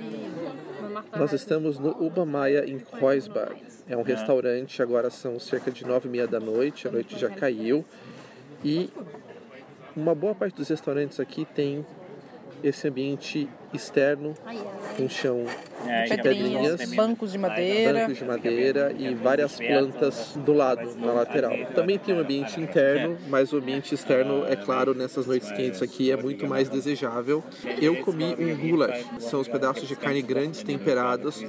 Nós 1.17 1.33
estamos 1.33 1.79
no 1.79 1.91
Ubamaya 1.91 2.65
em 2.65 2.79
Kreuzberg. 2.79 3.61
É 3.89 3.97
um 3.97 4.03
restaurante, 4.03 4.81
agora 4.83 5.11
são 5.11 5.39
cerca 5.39 5.71
de 5.71 5.85
nove 5.85 6.09
e 6.09 6.11
meia 6.11 6.27
da 6.27 6.39
noite, 6.39 6.87
a 6.87 6.91
noite 6.91 7.19
já 7.19 7.29
caiu. 7.29 7.85
E 8.65 8.91
uma 9.97 10.15
boa 10.15 10.35
parte 10.35 10.55
dos 10.55 10.69
restaurantes 10.69 11.19
aqui 11.19 11.45
tem 11.45 11.85
esse 12.63 12.87
ambiente 12.87 13.49
externo, 13.73 14.35
com 14.97 15.09
chão 15.09 15.45
de 15.45 16.17
Pedrinhas, 16.17 16.77
pedrinhas, 16.77 16.95
bancos 16.95 17.33
de 17.33 17.39
madeira. 17.39 18.01
bancos 18.01 18.17
de 18.19 18.25
madeira 18.25 18.95
e 18.99 19.15
várias 19.15 19.57
plantas 19.57 20.37
do 20.45 20.53
lado, 20.53 20.95
na 20.97 21.13
lateral. 21.13 21.53
Também 21.75 21.99
tem 21.99 22.15
um 22.15 22.21
ambiente 22.21 22.61
interno, 22.61 23.17
mas 23.29 23.53
o 23.53 23.59
ambiente 23.59 23.95
externo, 23.95 24.45
é 24.47 24.57
claro, 24.57 24.95
nessas 24.95 25.27
noites 25.27 25.51
quentes 25.53 25.81
aqui 25.83 26.11
é 26.11 26.17
muito 26.17 26.47
mais 26.47 26.69
desejável. 26.69 27.43
Eu 27.81 27.97
comi 28.05 28.35
um 28.39 28.57
goulash, 28.57 29.05
são 29.21 29.41
os 29.41 29.49
pedaços 29.49 29.87
de 29.87 29.97
carne 29.97 30.23
grandes 30.23 30.63
temperados 30.63 31.45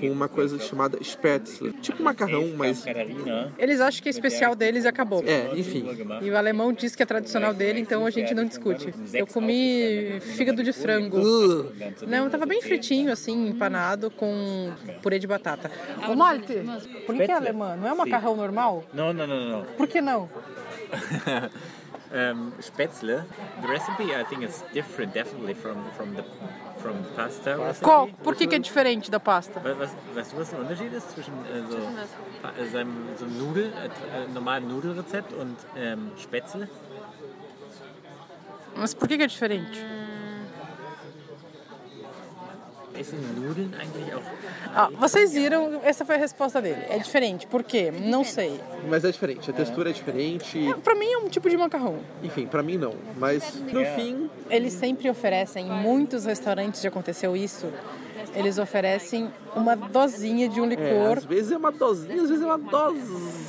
com 0.00 0.10
uma 0.10 0.28
coisa 0.28 0.58
chamada 0.58 0.98
spätzle, 1.02 1.72
tipo 1.74 2.02
macarrão, 2.02 2.48
mas 2.56 2.84
Eles 3.58 3.80
acham 3.80 4.02
que 4.02 4.08
é 4.08 4.10
especial 4.10 4.54
deles 4.54 4.84
e 4.84 4.88
acabou. 4.88 5.22
é, 5.26 5.50
enfim. 5.58 5.84
E 6.22 6.30
o 6.30 6.36
alemão 6.36 6.72
diz 6.72 6.94
que 6.94 7.02
é 7.02 7.06
tradicional 7.06 7.52
dele, 7.52 7.80
então 7.80 8.06
a 8.06 8.10
gente 8.10 8.34
não 8.34 8.44
discute. 8.44 8.92
Eu 9.12 9.26
comi 9.26 10.18
fígado 10.20 10.62
de 10.62 10.72
frango. 10.72 11.18
Uh, 11.18 11.47
Não, 12.06 12.30
tava 12.30 12.46
bem 12.46 12.62
fritinho, 12.62 13.12
assim, 13.12 13.48
empanado 13.48 14.10
com 14.10 14.72
purê 15.02 15.18
de 15.18 15.26
batata. 15.26 15.70
Ô, 16.08 16.14
Malte, 16.14 16.62
por 17.06 17.14
que 17.16 17.22
é 17.22 17.32
alemã? 17.32 17.76
Não 17.76 17.88
é 17.88 17.92
um 17.92 17.96
macarrão 17.96 18.36
normal? 18.36 18.84
No, 18.92 19.12
no, 19.12 19.26
no, 19.26 19.58
no. 19.58 19.64
Por 19.76 19.86
que 19.86 20.00
não? 20.00 20.28
um, 22.12 22.52
Spätzle. 22.60 23.24
The 23.60 23.66
recipe, 23.66 24.14
I 24.14 24.24
think, 24.24 24.44
is 24.44 24.64
different, 24.72 25.12
definitely 25.12 25.54
from 25.54 25.84
from 25.96 26.14
the 26.14 26.24
from 26.78 26.96
pasta. 27.14 27.56
Qual? 27.82 28.08
Por 28.22 28.34
que, 28.34 28.46
que 28.46 28.56
é 28.56 28.58
diferente 28.58 29.10
da 29.10 29.20
pasta? 29.20 29.60
Was, 29.60 29.90
weißt 30.14 30.32
du, 30.32 30.38
was 30.38 30.50
der 30.50 30.60
Unterschied 30.60 30.92
ist 30.92 31.10
zwischen 31.12 31.34
äh, 31.46 31.62
so, 31.70 31.76
äh, 31.76 32.68
so 32.70 32.78
einem 32.78 33.38
Nudel, 33.38 33.72
äh, 33.72 34.24
äh, 34.24 34.28
normalen 34.32 34.68
Nudelrezept 34.68 35.32
und 35.32 35.56
ähm, 35.76 36.12
Spätzle? 36.16 36.68
Mas 38.76 38.94
por 38.94 39.08
que, 39.08 39.16
que 39.16 39.24
é 39.24 39.26
diferente? 39.26 39.97
Essen 42.98 43.18
Nudeln 43.36 43.70
eigentlich 43.78 44.12
auch? 44.14 44.22
Ah, 44.74 44.90
vocês 44.98 45.32
viram, 45.32 45.80
essa 45.84 46.04
foi 46.04 46.16
a 46.16 46.18
resposta 46.18 46.60
dele. 46.60 46.82
É 46.88 46.98
diferente. 46.98 47.46
Por 47.46 47.62
quê? 47.62 47.90
Não 47.92 48.24
sei. 48.24 48.60
mas 48.88 49.04
é 49.04 49.10
diferente, 49.10 49.50
a 49.50 49.52
textura 49.54 49.90
é 49.90 49.92
diferente. 49.92 50.58
Pra 50.82 50.94
mim 50.94 51.06
é 51.06 51.18
um 51.18 51.28
tipo 51.28 51.48
de 51.48 51.56
macarrão. 51.56 51.98
Enfim, 52.22 52.46
pra 52.46 52.62
mim 52.62 52.76
não. 52.76 52.94
Mas 53.16 53.54
no 53.72 53.84
fim, 53.94 54.30
Eles 54.50 54.72
sempre 54.72 55.08
oferecem, 55.10 55.66
em 55.68 55.70
muitos 55.82 56.24
restaurantes 56.24 56.80
já 56.80 56.88
aconteceu 56.88 57.36
isso, 57.36 57.72
eles 58.34 58.58
oferecem 58.58 59.30
uma 59.54 59.74
dosinha 59.76 60.48
de 60.48 60.60
um 60.60 60.64
é, 60.64 60.68
licor. 60.68 61.18
às 61.18 61.24
vezes 61.24 61.52
é 61.52 61.56
uma 61.56 61.72
dosinha, 61.72 62.22
às 62.22 62.28
vezes 62.28 62.42
é 62.44 62.46
uma 62.46 62.58
dose. 62.58 63.48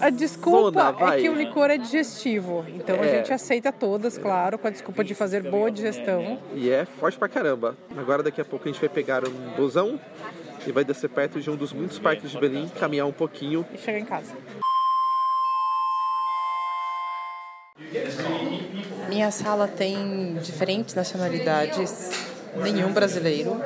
A 0.00 0.10
desculpa 0.10 0.92
Zona, 0.92 1.14
é 1.16 1.20
que 1.20 1.28
o 1.28 1.34
licor 1.34 1.70
é 1.70 1.76
digestivo. 1.76 2.64
Então 2.68 2.94
a 3.00 3.04
É. 3.04 3.16
gente 3.18 3.32
aceita 3.32 3.72
todas, 3.72 4.16
claro, 4.16 4.56
com 4.56 4.68
a 4.68 4.70
desculpa 4.70 5.02
de 5.02 5.12
fazer 5.14 5.42
boa 5.50 5.70
digestão. 5.72 6.38
E 6.54 6.70
é 6.70 6.84
forte 6.84 7.18
pra 7.18 7.28
caramba. 7.28 7.76
Agora 7.96 8.22
daqui 8.22 8.40
a 8.40 8.44
pouco 8.44 8.68
a 8.68 8.72
gente 8.72 8.80
vai 8.80 8.88
pegar 8.88 9.26
um 9.26 9.32
busão 9.56 9.98
e 10.66 10.70
vai 10.70 10.84
descer 10.84 11.08
perto 11.10 11.40
de 11.40 11.50
um 11.50 11.56
dos 11.56 11.72
muitos 11.72 11.98
parques 11.98 12.30
de 12.30 12.38
Berlim, 12.38 12.68
caminhar 12.78 13.06
um 13.06 13.12
pouquinho. 13.12 13.66
E 13.74 13.78
chegar 13.78 13.98
em 13.98 14.04
casa. 14.04 14.32
Minha 19.08 19.30
sala 19.30 19.66
tem 19.66 20.34
diferentes 20.42 20.94
nacionalidades, 20.94 22.10
nenhum 22.56 22.92
brasileiro. 22.92 23.60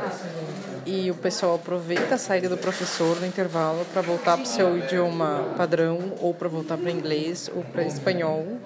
E 0.84 1.10
o 1.10 1.14
pessoal 1.14 1.54
aproveita 1.54 2.16
a 2.16 2.18
saída 2.18 2.48
do 2.48 2.56
professor 2.56 3.20
no 3.20 3.26
intervalo 3.26 3.84
para 3.92 4.02
voltar 4.02 4.36
para 4.36 4.42
o 4.42 4.46
seu 4.46 4.76
idioma 4.76 5.54
padrão, 5.56 6.12
ou 6.20 6.34
para 6.34 6.48
voltar 6.48 6.76
para 6.76 6.90
inglês, 6.90 7.50
ou 7.54 7.62
para 7.62 7.84
espanhol. 7.84 8.58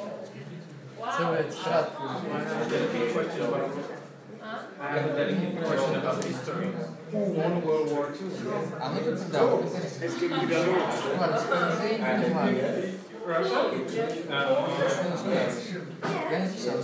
Polnisch, 7.12 7.46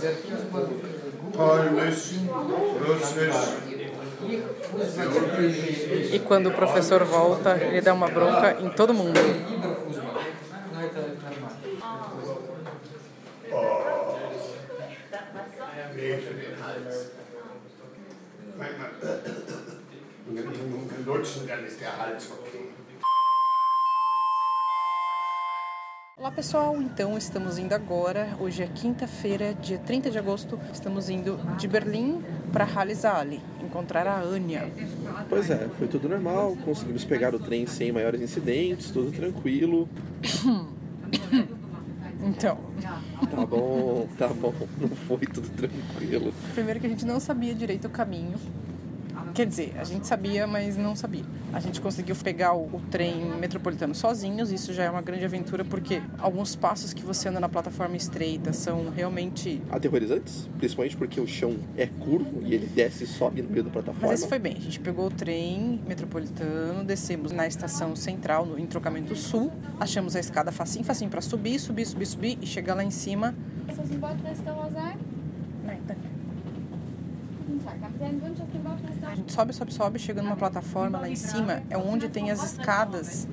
Russisch, 0.03 1.02
E 6.11 6.19
quando 6.19 6.47
o 6.47 6.51
professor 6.51 7.03
volta, 7.03 7.57
ele 7.57 7.81
dá 7.81 7.93
uma 7.93 8.07
bronca 8.07 8.57
em 8.59 8.69
todo 8.69 8.93
mundo. 8.93 9.19
Manchmal 18.55 18.91
lutschen, 21.05 21.47
dann 21.47 21.65
ist 21.65 21.79
der 21.79 21.97
Hals 21.97 22.29
okay. 22.31 22.82
Olá 26.23 26.31
pessoal, 26.31 26.81
então 26.81 27.17
estamos 27.17 27.57
indo 27.57 27.73
agora, 27.73 28.29
hoje 28.39 28.63
é 28.63 28.67
quinta-feira, 28.67 29.53
dia 29.55 29.77
30 29.77 30.09
de 30.09 30.17
agosto, 30.17 30.57
estamos 30.71 31.09
indo 31.09 31.37
de 31.57 31.67
Berlim 31.67 32.23
para 32.53 32.63
Halle 32.63 32.95
Saale, 32.95 33.41
encontrar 33.61 34.07
a 34.07 34.21
Anya. 34.21 34.71
Pois 35.27 35.49
é, 35.49 35.67
foi 35.77 35.85
tudo 35.85 36.07
normal, 36.07 36.55
conseguimos 36.63 37.03
pegar 37.03 37.35
o 37.35 37.39
trem 37.39 37.67
sem 37.67 37.91
maiores 37.91 38.21
incidentes, 38.21 38.89
tudo 38.89 39.11
tranquilo. 39.11 39.89
Então, 42.25 42.57
Tá 43.29 43.45
bom, 43.45 44.07
tá 44.17 44.29
bom, 44.29 44.53
não 44.79 44.87
foi 44.87 45.17
tudo 45.27 45.49
tranquilo. 45.49 46.33
primeiro 46.53 46.79
que 46.79 46.85
a 46.85 46.89
gente 46.89 47.05
não 47.05 47.19
sabia 47.19 47.53
direito 47.53 47.87
o 47.87 47.89
caminho, 47.89 48.35
quer 49.33 49.45
dizer, 49.45 49.73
a 49.77 49.83
gente 49.83 50.05
sabia, 50.05 50.45
mas 50.45 50.77
não 50.77 50.95
sabia. 50.95 51.23
A 51.51 51.59
gente 51.59 51.81
conseguiu 51.81 52.15
pegar 52.15 52.53
o, 52.53 52.65
o 52.65 52.81
trem 52.91 53.25
metropolitano 53.39 53.93
sozinhos, 53.95 54.51
isso 54.51 54.73
já 54.73 54.83
é 54.83 54.89
uma 54.89 55.01
grande 55.01 55.25
aventura, 55.25 55.65
porque 55.65 56.01
alguns 56.19 56.55
passos 56.55 56.93
que 56.93 57.03
você 57.03 57.29
anda 57.29 57.39
na 57.39 57.49
plataforma 57.49 57.95
estreita 57.95 58.53
são 58.53 58.89
realmente 58.89 59.61
Aterrorizantes, 59.71 60.47
principalmente 60.57 60.95
porque 60.95 61.19
o 61.19 61.27
chão 61.27 61.57
é 61.77 61.87
curvo 61.87 62.41
e 62.43 62.53
ele 62.53 62.67
desce 62.67 63.03
e 63.03 63.07
sobe 63.07 63.41
no 63.41 63.49
meio 63.49 63.63
da 63.63 63.71
plataforma. 63.71 64.07
Mas 64.07 64.19
esse 64.19 64.29
foi 64.29 64.39
bem. 64.39 64.55
A 64.57 64.61
gente 64.61 64.79
pegou 64.79 65.07
o 65.07 65.11
trem 65.11 65.79
metropolitano, 65.87 66.83
descemos 66.83 67.31
na 67.31 67.47
estação 67.47 67.95
central, 67.95 68.45
no 68.45 68.59
entrocamento 68.59 69.15
sul, 69.15 69.51
achamos 69.79 70.15
a 70.15 70.19
escada 70.19 70.51
facinho, 70.51 70.85
facinho 70.85 71.09
para 71.09 71.21
subir, 71.21 71.59
subir, 71.59 71.85
subir, 71.85 72.05
subir 72.05 72.37
e 72.41 72.45
chegar 72.45 72.75
lá 72.75 72.83
em 72.83 72.91
cima. 72.91 73.33
Ist 73.67 73.77
das 73.77 73.91
ein 73.91 73.99
Bordrestaurant 73.99 74.73
sein? 74.73 75.13
Guten 75.65 76.32
A 79.05 79.15
gente 79.15 79.31
sobe, 79.31 79.53
sobe, 79.53 79.73
sobe, 79.73 79.99
chega 79.99 80.21
numa 80.21 80.35
plataforma 80.35 80.99
lá 80.99 81.09
em 81.09 81.15
cima, 81.15 81.61
é 81.69 81.77
onde 81.77 82.09
tem 82.09 82.31
as 82.31 82.43
escadas 82.43 83.27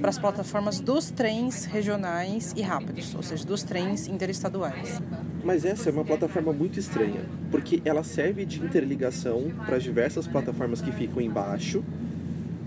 para 0.00 0.10
as 0.10 0.18
plataformas 0.18 0.80
dos 0.80 1.10
trens 1.10 1.64
regionais 1.64 2.52
e 2.56 2.62
rápidos, 2.62 3.14
ou 3.14 3.22
seja, 3.22 3.44
dos 3.44 3.62
trens 3.62 4.06
interestaduais. 4.08 5.00
Mas 5.44 5.64
essa 5.64 5.90
é 5.90 5.92
uma 5.92 6.04
plataforma 6.04 6.52
muito 6.52 6.78
estranha, 6.78 7.24
porque 7.50 7.82
ela 7.84 8.02
serve 8.02 8.44
de 8.44 8.60
interligação 8.60 9.50
para 9.66 9.76
as 9.76 9.82
diversas 9.82 10.26
plataformas 10.26 10.80
que 10.80 10.92
ficam 10.92 11.20
embaixo 11.20 11.84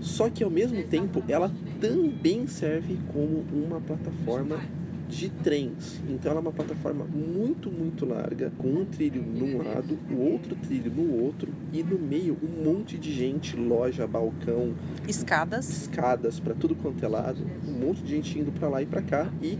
Só 0.00 0.28
que 0.28 0.44
ao 0.44 0.50
mesmo 0.50 0.82
tempo 0.84 1.22
ela 1.28 1.50
também 1.80 2.46
serve 2.46 2.98
como 3.12 3.44
uma 3.52 3.80
plataforma 3.80 4.60
de 5.08 5.28
trens. 5.30 6.00
Então 6.08 6.30
ela 6.30 6.40
é 6.40 6.42
uma 6.42 6.52
plataforma 6.52 7.04
muito, 7.04 7.70
muito 7.70 8.04
larga, 8.04 8.52
com 8.58 8.68
um 8.68 8.84
trilho 8.84 9.22
num 9.22 9.58
lado, 9.58 9.98
o 10.10 10.20
outro 10.20 10.54
trilho 10.56 10.90
no 10.90 11.22
outro, 11.22 11.52
e 11.72 11.82
no 11.82 11.98
meio 11.98 12.36
um 12.42 12.64
monte 12.64 12.98
de 12.98 13.12
gente, 13.12 13.56
loja, 13.56 14.06
balcão, 14.06 14.74
Escadas. 15.06 15.68
escadas 15.82 16.40
para 16.40 16.54
tudo 16.54 16.74
quanto 16.74 17.04
é 17.04 17.08
lado, 17.08 17.44
um 17.66 17.72
monte 17.72 18.02
de 18.02 18.10
gente 18.10 18.38
indo 18.38 18.52
para 18.52 18.68
lá 18.68 18.82
e 18.82 18.86
para 18.86 19.02
cá 19.02 19.30
e 19.42 19.58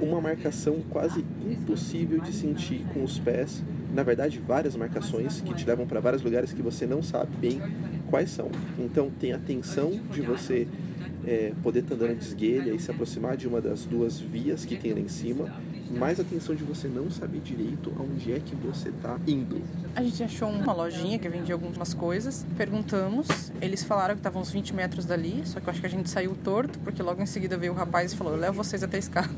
uma 0.00 0.20
marcação 0.20 0.80
quase 0.90 1.24
impossível 1.46 2.20
de 2.20 2.32
sentir 2.32 2.84
com 2.92 3.02
os 3.02 3.18
pés. 3.18 3.62
Na 3.92 4.02
verdade, 4.02 4.42
várias 4.44 4.74
marcações 4.74 5.40
que 5.40 5.54
te 5.54 5.64
levam 5.66 5.86
para 5.86 6.00
vários 6.00 6.22
lugares 6.22 6.52
que 6.52 6.62
você 6.62 6.86
não 6.86 7.02
sabe 7.02 7.36
bem 7.36 7.60
quais 8.08 8.30
são. 8.30 8.50
Então 8.78 9.10
tem 9.20 9.32
a 9.32 9.38
tensão 9.38 10.00
de 10.12 10.20
você 10.20 10.66
é, 11.26 11.52
poder 11.62 11.80
estar 11.80 11.94
andando 11.94 12.18
de 12.18 12.24
esguelha 12.24 12.72
e 12.72 12.78
se 12.78 12.90
aproximar 12.90 13.36
de 13.36 13.46
uma 13.48 13.60
das 13.60 13.84
duas 13.84 14.18
vias 14.18 14.64
que 14.64 14.76
tem 14.76 14.92
lá 14.92 15.00
em 15.00 15.08
cima, 15.08 15.52
mais 15.90 16.18
a 16.18 16.24
tensão 16.24 16.54
de 16.54 16.64
você 16.64 16.88
não 16.88 17.10
saber 17.10 17.40
direito 17.40 17.92
aonde 17.98 18.32
é 18.32 18.40
que 18.40 18.54
você 18.54 18.88
está 18.88 19.18
indo. 19.26 19.60
A 19.94 20.02
gente 20.02 20.22
achou 20.22 20.48
uma 20.48 20.72
lojinha 20.72 21.18
que 21.18 21.28
vendia 21.28 21.54
algumas 21.54 21.94
coisas. 21.94 22.44
Perguntamos. 22.56 23.52
Eles 23.60 23.84
falaram 23.84 24.14
que 24.14 24.20
estavam 24.20 24.42
uns 24.42 24.50
20 24.50 24.74
metros 24.74 25.04
dali, 25.04 25.42
só 25.44 25.60
que 25.60 25.68
eu 25.68 25.70
acho 25.70 25.80
que 25.80 25.86
a 25.86 25.90
gente 25.90 26.10
saiu 26.10 26.34
torto, 26.42 26.78
porque 26.80 27.02
logo 27.02 27.22
em 27.22 27.26
seguida 27.26 27.56
veio 27.56 27.72
o 27.72 27.76
rapaz 27.76 28.12
e 28.12 28.16
falou: 28.16 28.34
Eu 28.34 28.40
levo 28.40 28.56
vocês 28.56 28.82
até 28.82 28.96
a 28.96 29.00
escada. 29.00 29.30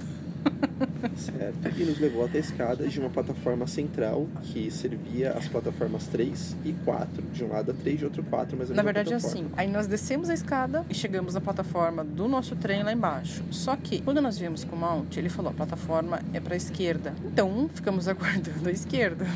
Certo. 1.17 1.57
E 1.81 1.85
nos 1.85 1.99
levou 1.99 2.25
até 2.25 2.39
a 2.39 2.41
escada 2.41 2.87
de 2.89 2.99
uma 3.01 3.09
plataforma 3.11 3.67
central 3.67 4.27
que 4.43 4.71
servia 4.71 5.33
as 5.33 5.49
plataformas 5.49 6.07
3 6.07 6.57
e 6.65 6.73
4. 6.85 7.23
De 7.33 7.45
um 7.45 7.49
lado 7.49 7.71
a 7.71 7.75
3, 7.75 7.99
de 7.99 8.05
outro 8.05 8.23
4, 8.25 8.57
mas 8.59 8.71
a 8.71 8.75
Na 8.75 8.83
verdade 8.83 9.13
é 9.13 9.19
plataforma. 9.19 9.47
assim. 9.49 9.55
Aí 9.57 9.69
nós 9.71 9.87
descemos 9.87 10.29
a 10.31 10.35
escada 10.35 10.85
e 10.91 10.95
chegamos 10.95 11.35
na 11.35 11.41
plataforma 11.41 12.05
do 12.05 12.29
nosso 12.29 12.55
trem 12.57 12.83
lá 12.83 12.93
embaixo. 12.93 13.43
Só 13.51 13.77
que 13.77 14.01
quando 14.03 14.21
nós 14.21 14.39
viemos 14.39 14.65
com 14.65 14.77
o 14.77 14.79
Mount, 14.79 15.17
ele 15.17 15.29
falou: 15.29 15.51
a 15.51 15.55
plataforma 15.55 16.21
é 16.33 16.41
para 16.41 16.55
a 16.55 16.57
esquerda. 16.57 17.15
Então 17.25 17.69
ficamos 17.73 18.07
aguardando 18.09 18.69
a 18.69 18.73
esquerda, 18.73 19.27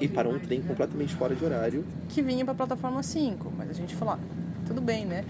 E 0.00 0.08
parou 0.08 0.34
um 0.34 0.38
trem 0.38 0.60
completamente 0.62 1.14
fora 1.14 1.34
de 1.34 1.44
horário. 1.44 1.84
que 2.08 2.22
vinha 2.22 2.44
para 2.44 2.52
a 2.52 2.56
plataforma 2.56 3.02
5. 3.02 3.52
Mas 3.56 3.70
a 3.70 3.72
gente 3.74 3.94
falou: 3.94 4.14
ah, 4.14 4.18
tudo 4.66 4.80
bem, 4.80 5.04
né? 5.04 5.24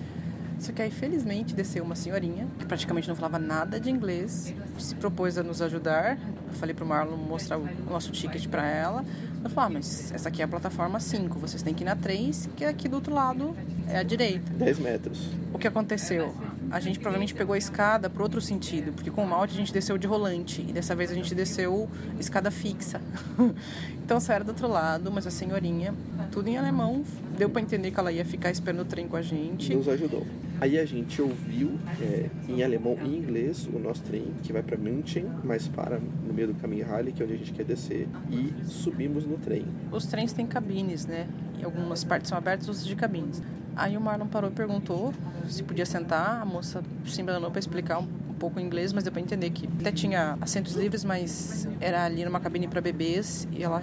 Só 0.58 0.73
que 0.73 0.80
aí, 0.80 0.90
felizmente, 0.90 1.54
desceu 1.54 1.84
uma 1.84 1.94
senhorinha 1.94 2.46
que 2.58 2.64
praticamente 2.64 3.08
não 3.08 3.14
falava 3.14 3.38
nada 3.38 3.78
de 3.78 3.90
inglês, 3.90 4.54
se 4.78 4.94
propôs 4.94 5.37
a 5.37 5.42
nos 5.42 5.61
ajudar. 5.61 6.18
Eu 6.49 6.54
falei 6.54 6.75
pro 6.75 6.87
Marlon 6.87 7.16
mostrar 7.16 7.58
o 7.58 7.68
nosso 7.88 8.11
ticket 8.12 8.46
para 8.49 8.66
ela. 8.66 9.04
Eu 9.42 9.50
falei: 9.50 9.76
ah, 9.76 9.78
mas 9.78 10.12
essa 10.12 10.28
aqui 10.28 10.40
é 10.40 10.44
a 10.44 10.49
plataforma 10.49 10.99
5, 11.00 11.38
vocês 11.38 11.62
têm 11.62 11.75
que 11.75 11.84
ir 11.84 11.87
na 11.87 11.96
3, 11.96 12.49
que 12.56 12.64
aqui 12.64 12.88
do 12.88 12.96
outro 12.96 13.12
lado 13.12 13.54
é 13.88 13.99
a 13.99 14.02
direita. 14.02 14.52
10 14.52 14.78
metros. 14.78 15.28
O 15.52 15.58
que 15.58 15.68
aconteceu? 15.68 16.34
A 16.71 16.80
gente 16.80 16.99
provavelmente 16.99 17.35
pegou 17.35 17.54
a 17.54 17.59
escada 17.59 18.11
para 18.11 18.23
outro 18.23 18.40
sentido, 18.40 18.92
porque 18.92 19.11
com 19.11 19.25
o 19.25 19.26
malte 19.26 19.54
a 19.54 19.56
gente 19.56 19.73
desceu 19.73 19.97
de 19.97 20.06
rolante 20.06 20.64
e 20.66 20.73
dessa 20.73 20.94
vez 20.94 21.11
a 21.11 21.14
gente 21.14 21.35
desceu 21.35 21.88
escada 22.18 22.50
fixa. 22.50 23.00
então 24.04 24.18
saiu 24.21 24.44
do 24.44 24.49
outro 24.49 24.68
lado, 24.68 25.11
mas 25.11 25.26
a 25.26 25.30
senhorinha, 25.30 25.94
tudo 26.30 26.49
em 26.49 26.56
alemão, 26.56 27.04
deu 27.37 27.49
para 27.49 27.62
entender 27.62 27.90
que 27.90 28.00
ela 28.00 28.12
ia 28.12 28.25
ficar 28.25 28.50
esperando 28.50 28.80
o 28.80 28.85
trem 28.85 29.06
com 29.06 29.16
a 29.16 29.23
gente. 29.23 29.75
Nos 29.75 29.88
ajudou. 29.88 30.26
Aí 30.61 30.78
a 30.78 30.85
gente 30.85 31.21
ouviu 31.21 31.73
é, 32.00 32.30
em 32.49 32.62
alemão 32.62 32.97
e 33.04 33.09
inglês 33.09 33.66
o 33.66 33.78
nosso 33.78 34.02
trem 34.02 34.26
que 34.42 34.52
vai 34.52 34.62
para 34.62 34.76
München, 34.76 35.26
mas 35.42 35.66
para 35.66 35.99
no 35.99 36.33
meio 36.33 36.49
do 36.49 36.54
caminho 36.54 36.87
Halle, 36.87 37.12
que 37.12 37.23
é 37.23 37.25
onde 37.25 37.35
a 37.35 37.37
gente 37.37 37.52
quer 37.52 37.64
descer, 37.64 38.09
e 38.30 38.52
subimos 38.64 39.26
no 39.26 39.37
trem. 39.37 39.66
Os 39.90 40.06
trens 40.06 40.33
têm 40.33 40.47
cabines, 40.47 41.06
né? 41.06 41.26
E 41.59 41.64
algumas 41.64 42.04
partes 42.04 42.28
são 42.28 42.38
abertas, 42.38 42.68
outras 42.68 42.87
de 42.87 42.94
cabines. 42.94 43.42
Aí 43.76 43.97
o 43.97 44.00
Marlon 44.00 44.26
parou 44.26 44.50
e 44.50 44.52
perguntou 44.52 45.12
se 45.49 45.62
podia 45.62 45.87
sentar. 45.87 46.40
A 46.40 46.45
moça 46.45 46.83
se 47.07 47.21
embanou 47.21 47.50
para 47.50 47.58
explicar 47.58 47.99
um, 47.99 48.08
um 48.30 48.34
pouco 48.34 48.58
em 48.60 48.65
inglês, 48.65 48.93
mas 48.93 49.04
deu 49.04 49.13
para 49.13 49.21
entender 49.21 49.50
que 49.50 49.69
até 49.80 49.93
tinha 49.93 50.37
assentos 50.41 50.75
livres, 50.75 51.04
mas 51.04 51.69
era 51.80 52.04
ali 52.04 52.25
numa 52.25 52.41
cabine 52.41 52.69
para 52.69 52.80
bebês 52.80 53.47
e 53.52 53.63
ela 53.63 53.82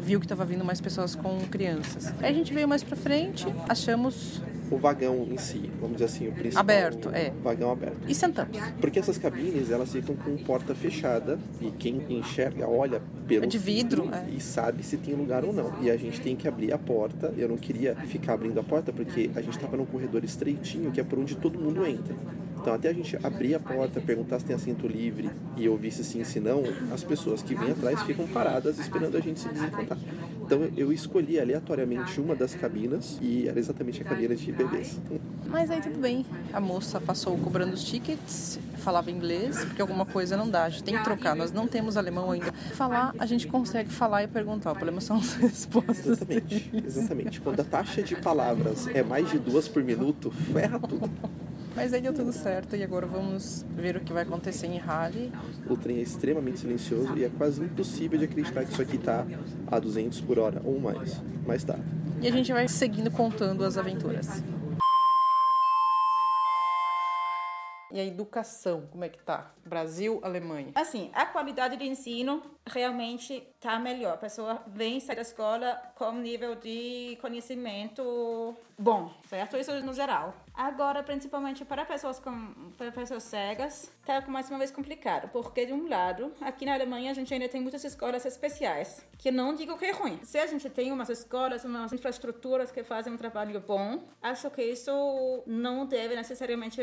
viu 0.00 0.18
que 0.18 0.26
estava 0.26 0.44
vindo 0.44 0.64
mais 0.64 0.80
pessoas 0.80 1.14
com 1.14 1.38
crianças. 1.50 2.12
Aí 2.20 2.30
a 2.30 2.32
gente 2.32 2.52
veio 2.52 2.66
mais 2.66 2.82
para 2.82 2.96
frente, 2.96 3.46
achamos 3.68 4.42
O 4.72 4.78
vagão 4.78 5.26
em 5.30 5.36
si, 5.36 5.70
vamos 5.80 5.96
dizer 5.96 6.06
assim, 6.06 6.28
o 6.28 6.32
principal. 6.32 6.60
Aberto, 6.60 7.10
é. 7.12 7.30
Vagão 7.42 7.70
aberto. 7.70 7.98
e 8.08 8.14
sentamos. 8.14 8.56
Porque 8.80 8.98
essas 8.98 9.18
cabines, 9.18 9.70
elas 9.70 9.92
ficam 9.92 10.16
com 10.16 10.36
porta 10.38 10.74
fechada 10.74 11.38
e 11.60 11.70
quem 11.70 12.02
enxerga, 12.08 12.68
olha 12.68 13.02
pelo 13.26 13.44
É 13.44 13.46
de 13.46 13.58
vidro, 13.58 14.08
é. 14.12 14.30
e 14.34 14.40
sabe 14.40 14.82
se 14.82 14.96
tem 14.96 15.14
lugar 15.14 15.44
ou 15.44 15.52
não. 15.52 15.72
E 15.82 15.90
a 15.90 15.96
gente 15.96 16.20
tem 16.20 16.34
que 16.34 16.48
abrir 16.48 16.72
a 16.72 16.78
porta. 16.78 17.32
Eu 17.36 17.48
não 17.48 17.56
queria 17.56 17.94
ficar 17.94 18.34
abrindo 18.34 18.58
a 18.58 18.62
porta 18.62 18.92
porque 18.92 19.30
a 19.34 19.40
gente 19.40 19.56
estava 19.56 19.76
num 19.76 19.86
corredor 19.86 20.24
estreitinho 20.24 20.90
que 20.90 21.00
é 21.00 21.04
por 21.04 21.18
onde 21.18 21.36
todo 21.36 21.58
mundo 21.58 21.86
entra. 21.86 22.14
Então, 22.62 22.74
até 22.74 22.90
a 22.90 22.92
gente 22.92 23.18
abrir 23.24 23.56
a 23.56 23.58
porta, 23.58 24.00
perguntar 24.00 24.38
se 24.38 24.44
tem 24.44 24.54
assento 24.54 24.86
livre 24.86 25.28
e 25.56 25.68
ouvir 25.68 25.90
se 25.90 26.04
sim, 26.04 26.22
se 26.22 26.38
não, 26.38 26.62
as 26.92 27.02
pessoas 27.02 27.42
que 27.42 27.56
vêm 27.56 27.72
atrás 27.72 28.00
ficam 28.02 28.24
paradas 28.28 28.78
esperando 28.78 29.16
a 29.16 29.20
gente 29.20 29.40
se 29.40 29.48
desencantar. 29.48 29.98
Então, 30.40 30.70
eu 30.76 30.92
escolhi 30.92 31.40
aleatoriamente 31.40 32.20
uma 32.20 32.36
das 32.36 32.54
cabinas 32.54 33.18
e 33.20 33.48
era 33.48 33.58
exatamente 33.58 34.00
a 34.00 34.04
cabina 34.04 34.36
de 34.36 34.52
bebês. 34.52 35.00
Mas 35.48 35.72
aí 35.72 35.80
tudo 35.80 35.98
bem. 35.98 36.24
A 36.52 36.60
moça 36.60 37.00
passou 37.00 37.36
cobrando 37.36 37.74
os 37.74 37.82
tickets, 37.82 38.60
falava 38.76 39.10
inglês, 39.10 39.64
porque 39.64 39.82
alguma 39.82 40.06
coisa 40.06 40.36
não 40.36 40.48
dá. 40.48 40.62
A 40.62 40.70
gente 40.70 40.84
tem 40.84 40.96
que 40.96 41.02
trocar. 41.02 41.34
Nós 41.34 41.50
não 41.50 41.66
temos 41.66 41.96
alemão 41.96 42.30
ainda. 42.30 42.52
Falar, 42.74 43.12
a 43.18 43.26
gente 43.26 43.48
consegue 43.48 43.90
falar 43.90 44.22
e 44.22 44.28
perguntar. 44.28 44.70
O 44.70 44.74
problema 44.74 45.00
são 45.00 45.16
as 45.16 45.34
respostas. 45.34 46.06
Exatamente, 46.06 46.70
exatamente. 46.86 47.40
Quando 47.40 47.58
a 47.58 47.64
taxa 47.64 48.04
de 48.04 48.14
palavras 48.14 48.86
é 48.86 49.02
mais 49.02 49.28
de 49.28 49.38
duas 49.40 49.66
por 49.66 49.82
minuto, 49.82 50.30
ferra 50.30 50.78
tudo. 50.78 51.10
Mas 51.74 51.94
aí 51.94 52.00
deu 52.02 52.12
tudo 52.12 52.32
certo 52.32 52.76
e 52.76 52.82
agora 52.82 53.06
vamos 53.06 53.64
ver 53.74 53.96
o 53.96 54.00
que 54.00 54.12
vai 54.12 54.24
acontecer 54.24 54.66
em 54.66 54.78
Halle. 54.78 55.32
O 55.68 55.76
trem 55.76 55.98
é 55.98 56.02
extremamente 56.02 56.60
silencioso 56.60 57.16
e 57.16 57.24
é 57.24 57.30
quase 57.30 57.62
impossível 57.62 58.18
de 58.18 58.26
acreditar 58.26 58.64
que 58.64 58.72
isso 58.72 58.82
aqui 58.82 58.98
tá 58.98 59.26
a 59.66 59.78
200 59.78 60.20
por 60.20 60.38
hora 60.38 60.60
ou 60.64 60.78
mais. 60.78 61.20
Mas 61.46 61.64
tá. 61.64 61.78
E 62.20 62.28
a 62.28 62.30
gente 62.30 62.52
vai 62.52 62.68
seguindo 62.68 63.10
contando 63.10 63.64
as 63.64 63.78
aventuras. 63.78 64.42
E 67.92 68.00
a 68.00 68.04
educação, 68.04 68.86
como 68.90 69.04
é 69.04 69.08
que 69.10 69.18
tá? 69.18 69.52
Brasil, 69.66 70.18
Alemanha. 70.22 70.72
Assim, 70.74 71.10
a 71.12 71.26
qualidade 71.26 71.76
de 71.76 71.84
ensino 71.84 72.42
realmente 72.66 73.46
está 73.54 73.78
melhor. 73.78 74.14
A 74.14 74.16
pessoa 74.16 74.62
vem 74.66 74.98
sair 74.98 75.16
da 75.16 75.22
escola 75.22 75.78
com 75.94 76.10
nível 76.12 76.54
de 76.54 77.18
conhecimento 77.20 78.56
bom, 78.82 79.12
certo? 79.28 79.56
Isso 79.56 79.72
no 79.80 79.94
geral. 79.94 80.34
Agora, 80.54 81.02
principalmente 81.02 81.64
para 81.64 81.84
pessoas 81.84 82.18
com 82.18 82.32
para 82.76 82.90
pessoas 82.92 83.22
cegas, 83.22 83.90
está 84.00 84.20
mais 84.28 84.50
uma 84.50 84.58
vez 84.58 84.70
complicado, 84.70 85.28
porque 85.28 85.64
de 85.64 85.72
um 85.72 85.88
lado, 85.88 86.32
aqui 86.40 86.66
na 86.66 86.74
Alemanha 86.74 87.10
a 87.10 87.14
gente 87.14 87.32
ainda 87.32 87.48
tem 87.48 87.60
muitas 87.60 87.84
escolas 87.84 88.26
especiais, 88.26 89.06
que 89.16 89.30
não 89.30 89.54
digo 89.54 89.78
que 89.78 89.86
é 89.86 89.92
ruim. 89.92 90.18
Se 90.24 90.38
a 90.38 90.46
gente 90.46 90.68
tem 90.68 90.92
umas 90.92 91.08
escolas, 91.08 91.64
umas 91.64 91.92
infraestruturas 91.92 92.70
que 92.70 92.82
fazem 92.82 93.12
um 93.12 93.16
trabalho 93.16 93.58
bom, 93.60 94.02
acho 94.20 94.50
que 94.50 94.62
isso 94.62 94.92
não 95.46 95.86
deve 95.86 96.14
necessariamente 96.16 96.82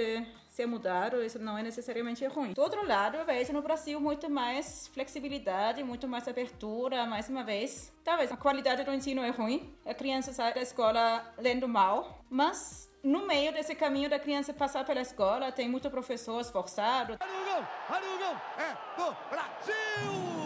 ser 0.59 0.65
mudado, 0.65 1.23
isso 1.23 1.39
não 1.39 1.57
é 1.57 1.63
necessariamente 1.63 2.25
ruim. 2.25 2.53
Do 2.53 2.61
outro 2.61 2.85
lado, 2.85 3.17
eu 3.17 3.25
vejo 3.25 3.53
no 3.53 3.61
Brasil 3.61 3.99
muito 3.99 4.29
mais 4.29 4.87
flexibilidade, 4.87 5.83
muito 5.83 6.07
mais 6.07 6.27
abertura, 6.27 7.05
mais 7.05 7.29
uma 7.29 7.43
vez. 7.43 7.93
Talvez 8.03 8.31
a 8.31 8.37
qualidade 8.37 8.83
do 8.83 8.93
ensino 8.93 9.21
é 9.21 9.29
ruim, 9.29 9.71
a 9.85 9.93
criança 9.93 10.33
sai 10.33 10.53
da 10.53 10.61
escola 10.61 11.23
lendo 11.37 11.67
mal, 11.67 11.88
mas 12.29 12.89
no 13.03 13.25
meio 13.25 13.53
desse 13.53 13.73
caminho 13.75 14.09
da 14.09 14.19
criança 14.19 14.53
passar 14.53 14.85
pela 14.85 15.01
escola, 15.01 15.51
tem 15.51 15.69
muito 15.69 15.89
professor 15.89 16.39
esforçado, 16.41 17.17
Olha 17.19 17.31
o 17.31 17.45
gol! 17.45 17.67
Olha 17.89 18.09
o 18.09 18.17
gol! 18.17 18.35
É 18.57 18.69
do 18.97 19.29
Brasil! 19.29 20.39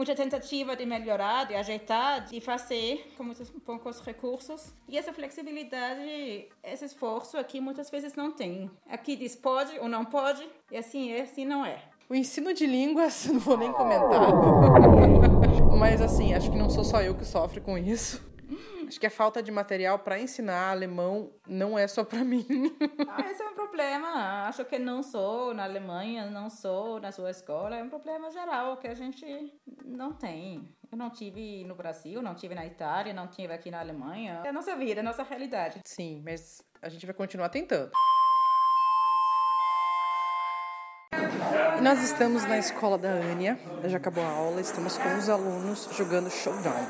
muita 0.00 0.14
tentativa 0.14 0.74
de 0.74 0.86
melhorar, 0.86 1.44
de 1.44 1.54
ajeitar, 1.54 2.24
de 2.24 2.40
fazer 2.40 3.12
com 3.18 3.22
muitos 3.22 3.50
poucos 3.50 4.00
recursos. 4.00 4.72
E 4.88 4.96
essa 4.96 5.12
flexibilidade, 5.12 6.48
esse 6.64 6.86
esforço 6.86 7.36
aqui 7.36 7.60
muitas 7.60 7.90
vezes 7.90 8.14
não 8.14 8.30
tem. 8.30 8.70
Aqui 8.88 9.14
diz 9.14 9.36
pode 9.36 9.78
ou 9.78 9.88
não 9.90 10.06
pode, 10.06 10.48
e 10.70 10.76
assim 10.78 11.12
é, 11.12 11.20
assim 11.20 11.44
não 11.44 11.66
é. 11.66 11.82
O 12.08 12.14
ensino 12.14 12.54
de 12.54 12.66
línguas, 12.66 13.26
não 13.30 13.38
vou 13.38 13.58
nem 13.58 13.70
comentar. 13.72 14.30
Mas 15.80 16.02
assim, 16.02 16.34
acho 16.34 16.50
que 16.52 16.58
não 16.58 16.68
sou 16.68 16.84
só 16.84 17.00
eu 17.00 17.14
que 17.14 17.24
sofre 17.24 17.58
com 17.58 17.78
isso. 17.78 18.22
Acho 18.86 19.00
que 19.00 19.06
a 19.06 19.10
falta 19.10 19.42
de 19.42 19.50
material 19.50 19.98
para 19.98 20.20
ensinar 20.20 20.70
alemão 20.70 21.32
não 21.48 21.78
é 21.78 21.88
só 21.88 22.04
para 22.04 22.22
mim. 22.22 22.46
Ah, 23.08 23.22
esse 23.30 23.42
é 23.42 23.48
um 23.48 23.54
problema. 23.54 24.46
Acho 24.46 24.62
que 24.66 24.78
não 24.78 25.02
sou 25.02 25.54
na 25.54 25.64
Alemanha, 25.64 26.28
não 26.28 26.50
sou 26.50 27.00
na 27.00 27.10
sua 27.10 27.30
escola. 27.30 27.76
É 27.76 27.82
um 27.82 27.88
problema 27.88 28.30
geral 28.30 28.76
que 28.76 28.88
a 28.88 28.94
gente 28.94 29.24
não 29.82 30.12
tem. 30.12 30.68
Eu 30.92 30.98
não 30.98 31.08
tive 31.08 31.64
no 31.64 31.74
Brasil, 31.74 32.20
não 32.20 32.34
tive 32.34 32.54
na 32.54 32.66
Itália, 32.66 33.14
não 33.14 33.26
tive 33.26 33.54
aqui 33.54 33.70
na 33.70 33.80
Alemanha. 33.80 34.42
É 34.44 34.50
a 34.50 34.52
nossa 34.52 34.76
vida, 34.76 35.00
é 35.00 35.02
a 35.02 35.04
nossa 35.04 35.22
realidade. 35.22 35.80
Sim, 35.86 36.20
mas 36.22 36.62
a 36.82 36.90
gente 36.90 37.06
vai 37.06 37.14
continuar 37.14 37.48
tentando. 37.48 37.90
Nós 41.80 42.02
estamos 42.02 42.44
na 42.46 42.58
escola 42.58 42.98
da 42.98 43.10
Ania, 43.10 43.58
já 43.84 43.96
acabou 43.96 44.24
a 44.24 44.28
aula, 44.28 44.60
estamos 44.60 44.98
com 44.98 45.16
os 45.16 45.28
alunos 45.28 45.88
jogando 45.96 46.30
showdown. 46.30 46.86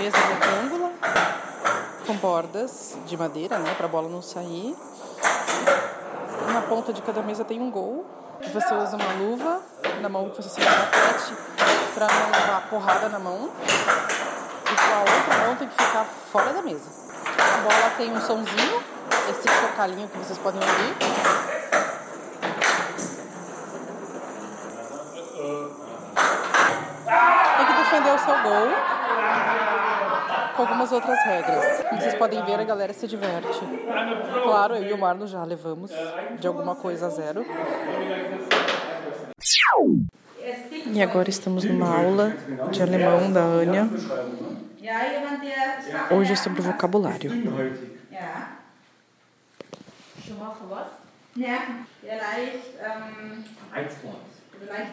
mesa 0.00 0.16
retângula 0.16 0.92
com 2.06 2.16
bordas 2.16 2.96
de 3.06 3.09
madeira, 3.20 3.58
né, 3.58 3.74
para 3.74 3.84
a 3.84 3.88
bola 3.88 4.08
não 4.08 4.22
sair. 4.22 4.74
Na 6.54 6.62
ponta 6.62 6.90
de 6.90 7.02
cada 7.02 7.20
mesa 7.20 7.44
tem 7.44 7.60
um 7.60 7.70
gol. 7.70 8.06
Você 8.40 8.74
usa 8.74 8.96
uma 8.96 9.12
luva 9.12 9.60
na 10.00 10.08
mão 10.08 10.30
que 10.30 10.42
você 10.42 10.48
segura 10.48 10.72
a 10.72 10.74
raquete 10.84 11.34
para 11.94 12.06
não 12.06 12.30
levar 12.30 12.70
porrada 12.70 13.10
na 13.10 13.18
mão. 13.18 13.50
E 14.64 14.74
com 14.74 14.94
a 14.94 15.00
outra 15.00 15.46
mão 15.46 15.56
tem 15.56 15.68
que 15.68 15.84
ficar 15.84 16.06
fora 16.32 16.54
da 16.54 16.62
mesa. 16.62 16.88
A 17.36 17.60
bola 17.60 17.90
tem 17.98 18.10
um 18.10 18.20
sonzinho, 18.22 18.82
esse 19.28 19.48
chocalhinho 19.48 20.08
que 20.08 20.16
vocês 20.16 20.38
podem 20.38 20.60
ouvir. 20.62 20.96
Tem 27.56 27.66
que 27.66 27.72
defender 27.74 28.14
o 28.14 28.18
seu 28.18 28.42
gol 28.42 29.69
com 30.60 30.66
algumas 30.66 30.92
outras 30.92 31.18
regras. 31.24 31.82
Como 31.88 32.00
vocês 32.00 32.14
podem 32.14 32.44
ver, 32.44 32.60
a 32.60 32.64
galera 32.64 32.92
se 32.92 33.06
diverte. 33.06 33.60
Claro, 34.42 34.76
eu 34.76 34.90
e 34.90 34.92
o 34.92 34.98
Marno 34.98 35.26
já 35.26 35.42
levamos 35.42 35.90
de 36.38 36.46
alguma 36.46 36.76
coisa 36.76 37.06
a 37.06 37.08
zero. 37.08 37.44
E 40.86 41.02
agora 41.02 41.30
estamos 41.30 41.64
numa 41.64 41.96
aula 41.96 42.36
de 42.70 42.82
alemão 42.82 43.32
da 43.32 43.40
Anya. 43.40 43.88
Hoje 46.10 46.32
é 46.32 46.36
sobre 46.36 46.62
vocabulário. 46.62 47.30
Vielleicht 54.60 54.92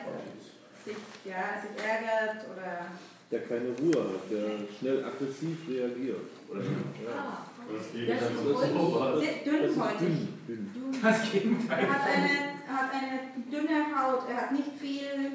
sich, 0.85 0.97
ja, 1.25 1.59
sich 1.59 1.77
ärgert 1.83 2.45
oder. 2.49 2.87
Der 3.29 3.41
keine 3.41 3.75
Ruhe 3.77 4.01
hat, 4.03 4.31
der 4.31 4.67
schnell 4.79 5.03
aggressiv 5.03 5.57
reagiert. 5.67 6.29
Oder, 6.49 6.61
ja. 6.61 7.45
Das 7.67 7.85
ist 7.85 8.45
ruhig, 8.45 9.43
dünnhäutig. 9.43 10.27
Dünn. 10.47 10.71
Das 11.03 11.31
Gegenteil. 11.31 11.83
Er 11.83 11.93
hat 11.93 12.07
eine, 12.07 12.29
er 12.65 12.73
hat 12.73 12.93
eine 12.93 13.19
dünne 13.51 13.85
Haut, 13.93 14.29
er 14.29 14.37
hat 14.43 14.51
nicht 14.53 14.71
viel 14.79 15.31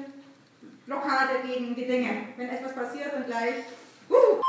Blockade 0.87 1.47
gegen 1.47 1.75
die 1.75 1.85
Dinge. 1.85 2.29
Wenn 2.35 2.49
etwas 2.49 2.73
passiert, 2.73 3.13
dann 3.13 3.25
gleich. 3.27 3.65
Uh! 4.09 4.41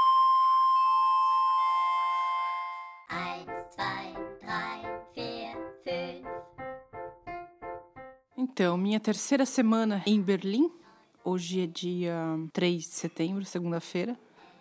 Eins, 3.08 3.74
zwei, 3.74 4.14
drei, 4.40 4.88
vier, 5.12 5.54
fünf. 5.84 6.26
Então, 8.38 8.78
minha 8.78 8.98
terceira 8.98 9.44
semana 9.44 10.02
em 10.06 10.22
Berlim. 10.22 10.70
Hoje 11.26 11.62
é 11.62 11.66
dia 11.66 12.38
3 12.52 12.82
de 12.82 12.88
setembro, 12.88 13.46
segunda-feira. 13.46 14.14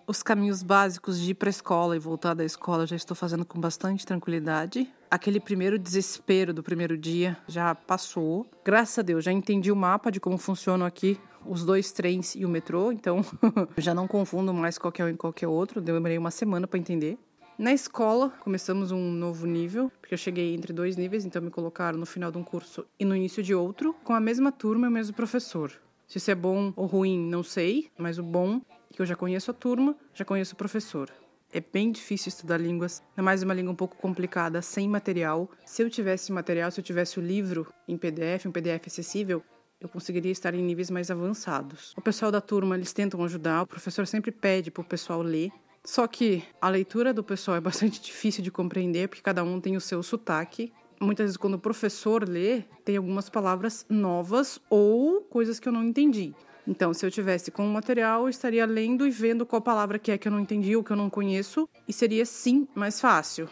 Os 0.07 0.23
caminhos 0.23 0.63
básicos 0.63 1.19
de 1.19 1.31
ir 1.31 1.33
para 1.33 1.49
a 1.49 1.51
escola 1.51 1.93
e 1.93 1.99
voltar 1.99 2.33
da 2.33 2.45
escola 2.45 2.87
já 2.87 2.95
estou 2.95 3.17
fazendo 3.17 3.43
com 3.43 3.59
bastante 3.59 4.05
tranquilidade. 4.05 4.89
Aquele 5.11 5.41
primeiro 5.41 5.77
desespero 5.77 6.53
do 6.53 6.63
primeiro 6.63 6.97
dia 6.97 7.35
já 7.49 7.75
passou. 7.75 8.49
Graças 8.63 8.97
a 8.97 9.01
Deus, 9.01 9.25
já 9.25 9.31
entendi 9.33 9.73
o 9.73 9.75
mapa 9.75 10.09
de 10.09 10.21
como 10.21 10.37
funcionam 10.37 10.85
aqui 10.85 11.19
os 11.45 11.65
dois 11.65 11.91
trens 11.91 12.33
e 12.33 12.45
o 12.45 12.49
metrô, 12.49 12.93
então 12.93 13.25
já 13.77 13.93
não 13.93 14.07
confundo 14.07 14.53
mais 14.53 14.77
qualquer 14.77 15.03
um 15.03 15.09
e 15.09 15.17
qualquer 15.17 15.49
outro. 15.49 15.81
Demorei 15.81 16.17
uma 16.17 16.31
semana 16.31 16.65
para 16.65 16.79
entender. 16.79 17.17
Na 17.57 17.73
escola, 17.73 18.29
começamos 18.39 18.89
um 18.89 19.11
novo 19.11 19.45
nível, 19.45 19.91
porque 19.99 20.13
eu 20.13 20.17
cheguei 20.17 20.55
entre 20.55 20.71
dois 20.71 20.95
níveis, 20.95 21.25
então 21.25 21.41
me 21.41 21.51
colocaram 21.51 21.99
no 21.99 22.05
final 22.05 22.31
de 22.31 22.37
um 22.37 22.43
curso 22.43 22.85
e 22.97 23.03
no 23.03 23.13
início 23.13 23.43
de 23.43 23.53
outro, 23.53 23.93
com 24.01 24.13
a 24.13 24.19
mesma 24.21 24.49
turma 24.49 24.87
e 24.87 24.89
o 24.89 24.93
mesmo 24.93 25.13
professor. 25.13 25.69
Se 26.13 26.19
isso 26.19 26.29
é 26.29 26.35
bom 26.35 26.71
ou 26.75 26.85
ruim, 26.85 27.19
não 27.27 27.41
sei, 27.41 27.89
mas 27.97 28.19
o 28.19 28.23
bom 28.23 28.61
é 28.91 28.93
que 28.93 29.01
eu 29.01 29.05
já 29.07 29.15
conheço 29.15 29.49
a 29.49 29.53
turma, 29.53 29.95
já 30.13 30.23
conheço 30.23 30.53
o 30.53 30.55
professor. 30.55 31.09
É 31.51 31.59
bem 31.59 31.91
difícil 31.91 32.29
estudar 32.29 32.59
línguas, 32.59 33.01
ainda 33.09 33.23
mais 33.23 33.41
uma 33.41 33.51
língua 33.51 33.73
um 33.73 33.75
pouco 33.75 33.97
complicada, 33.97 34.61
sem 34.61 34.87
material. 34.87 35.49
Se 35.65 35.81
eu 35.81 35.89
tivesse 35.89 36.31
material, 36.31 36.69
se 36.69 36.79
eu 36.79 36.83
tivesse 36.83 37.17
o 37.17 37.21
livro 37.23 37.65
em 37.87 37.97
PDF, 37.97 38.45
um 38.45 38.51
PDF 38.51 38.85
acessível, 38.85 39.41
eu 39.81 39.89
conseguiria 39.89 40.31
estar 40.31 40.53
em 40.53 40.61
níveis 40.61 40.91
mais 40.91 41.09
avançados. 41.09 41.95
O 41.97 42.01
pessoal 42.01 42.31
da 42.31 42.39
turma, 42.39 42.75
eles 42.75 42.93
tentam 42.93 43.23
ajudar, 43.23 43.63
o 43.63 43.67
professor 43.67 44.05
sempre 44.05 44.31
pede 44.31 44.69
para 44.69 44.81
o 44.81 44.85
pessoal 44.85 45.23
ler, 45.23 45.51
só 45.83 46.05
que 46.05 46.43
a 46.61 46.69
leitura 46.69 47.11
do 47.11 47.23
pessoal 47.23 47.57
é 47.57 47.59
bastante 47.73 47.99
difícil 47.99 48.43
de 48.43 48.51
compreender, 48.51 49.07
porque 49.09 49.23
cada 49.23 49.43
um 49.43 49.59
tem 49.59 49.75
o 49.75 49.81
seu 49.81 50.03
sotaque. 50.03 50.71
Muitas 51.03 51.25
vezes, 51.25 51.37
quando 51.37 51.55
o 51.55 51.59
professor 51.59 52.27
lê, 52.27 52.61
tem 52.85 52.95
algumas 52.95 53.29
palavras 53.29 53.85
novas 53.89 54.59
ou 54.69 55.21
coisas 55.21 55.59
que 55.59 55.67
eu 55.67 55.73
não 55.73 55.83
entendi. 55.83 56.33
Então, 56.65 56.93
se 56.93 57.05
eu 57.05 57.11
tivesse 57.11 57.51
com 57.51 57.65
o 57.65 57.69
material, 57.69 58.21
eu 58.23 58.29
estaria 58.29 58.65
lendo 58.65 59.05
e 59.05 59.09
vendo 59.09 59.45
qual 59.45 59.61
palavra 59.61 59.99
que 59.99 60.11
é 60.11 60.17
que 60.17 60.27
eu 60.27 60.31
não 60.31 60.39
entendi 60.39 60.75
ou 60.77 60.83
que 60.83 60.91
eu 60.91 60.95
não 60.95 61.09
conheço, 61.09 61.67
e 61.85 61.91
seria 61.91 62.25
sim 62.25 62.65
mais 62.73 63.01
fácil. 63.01 63.49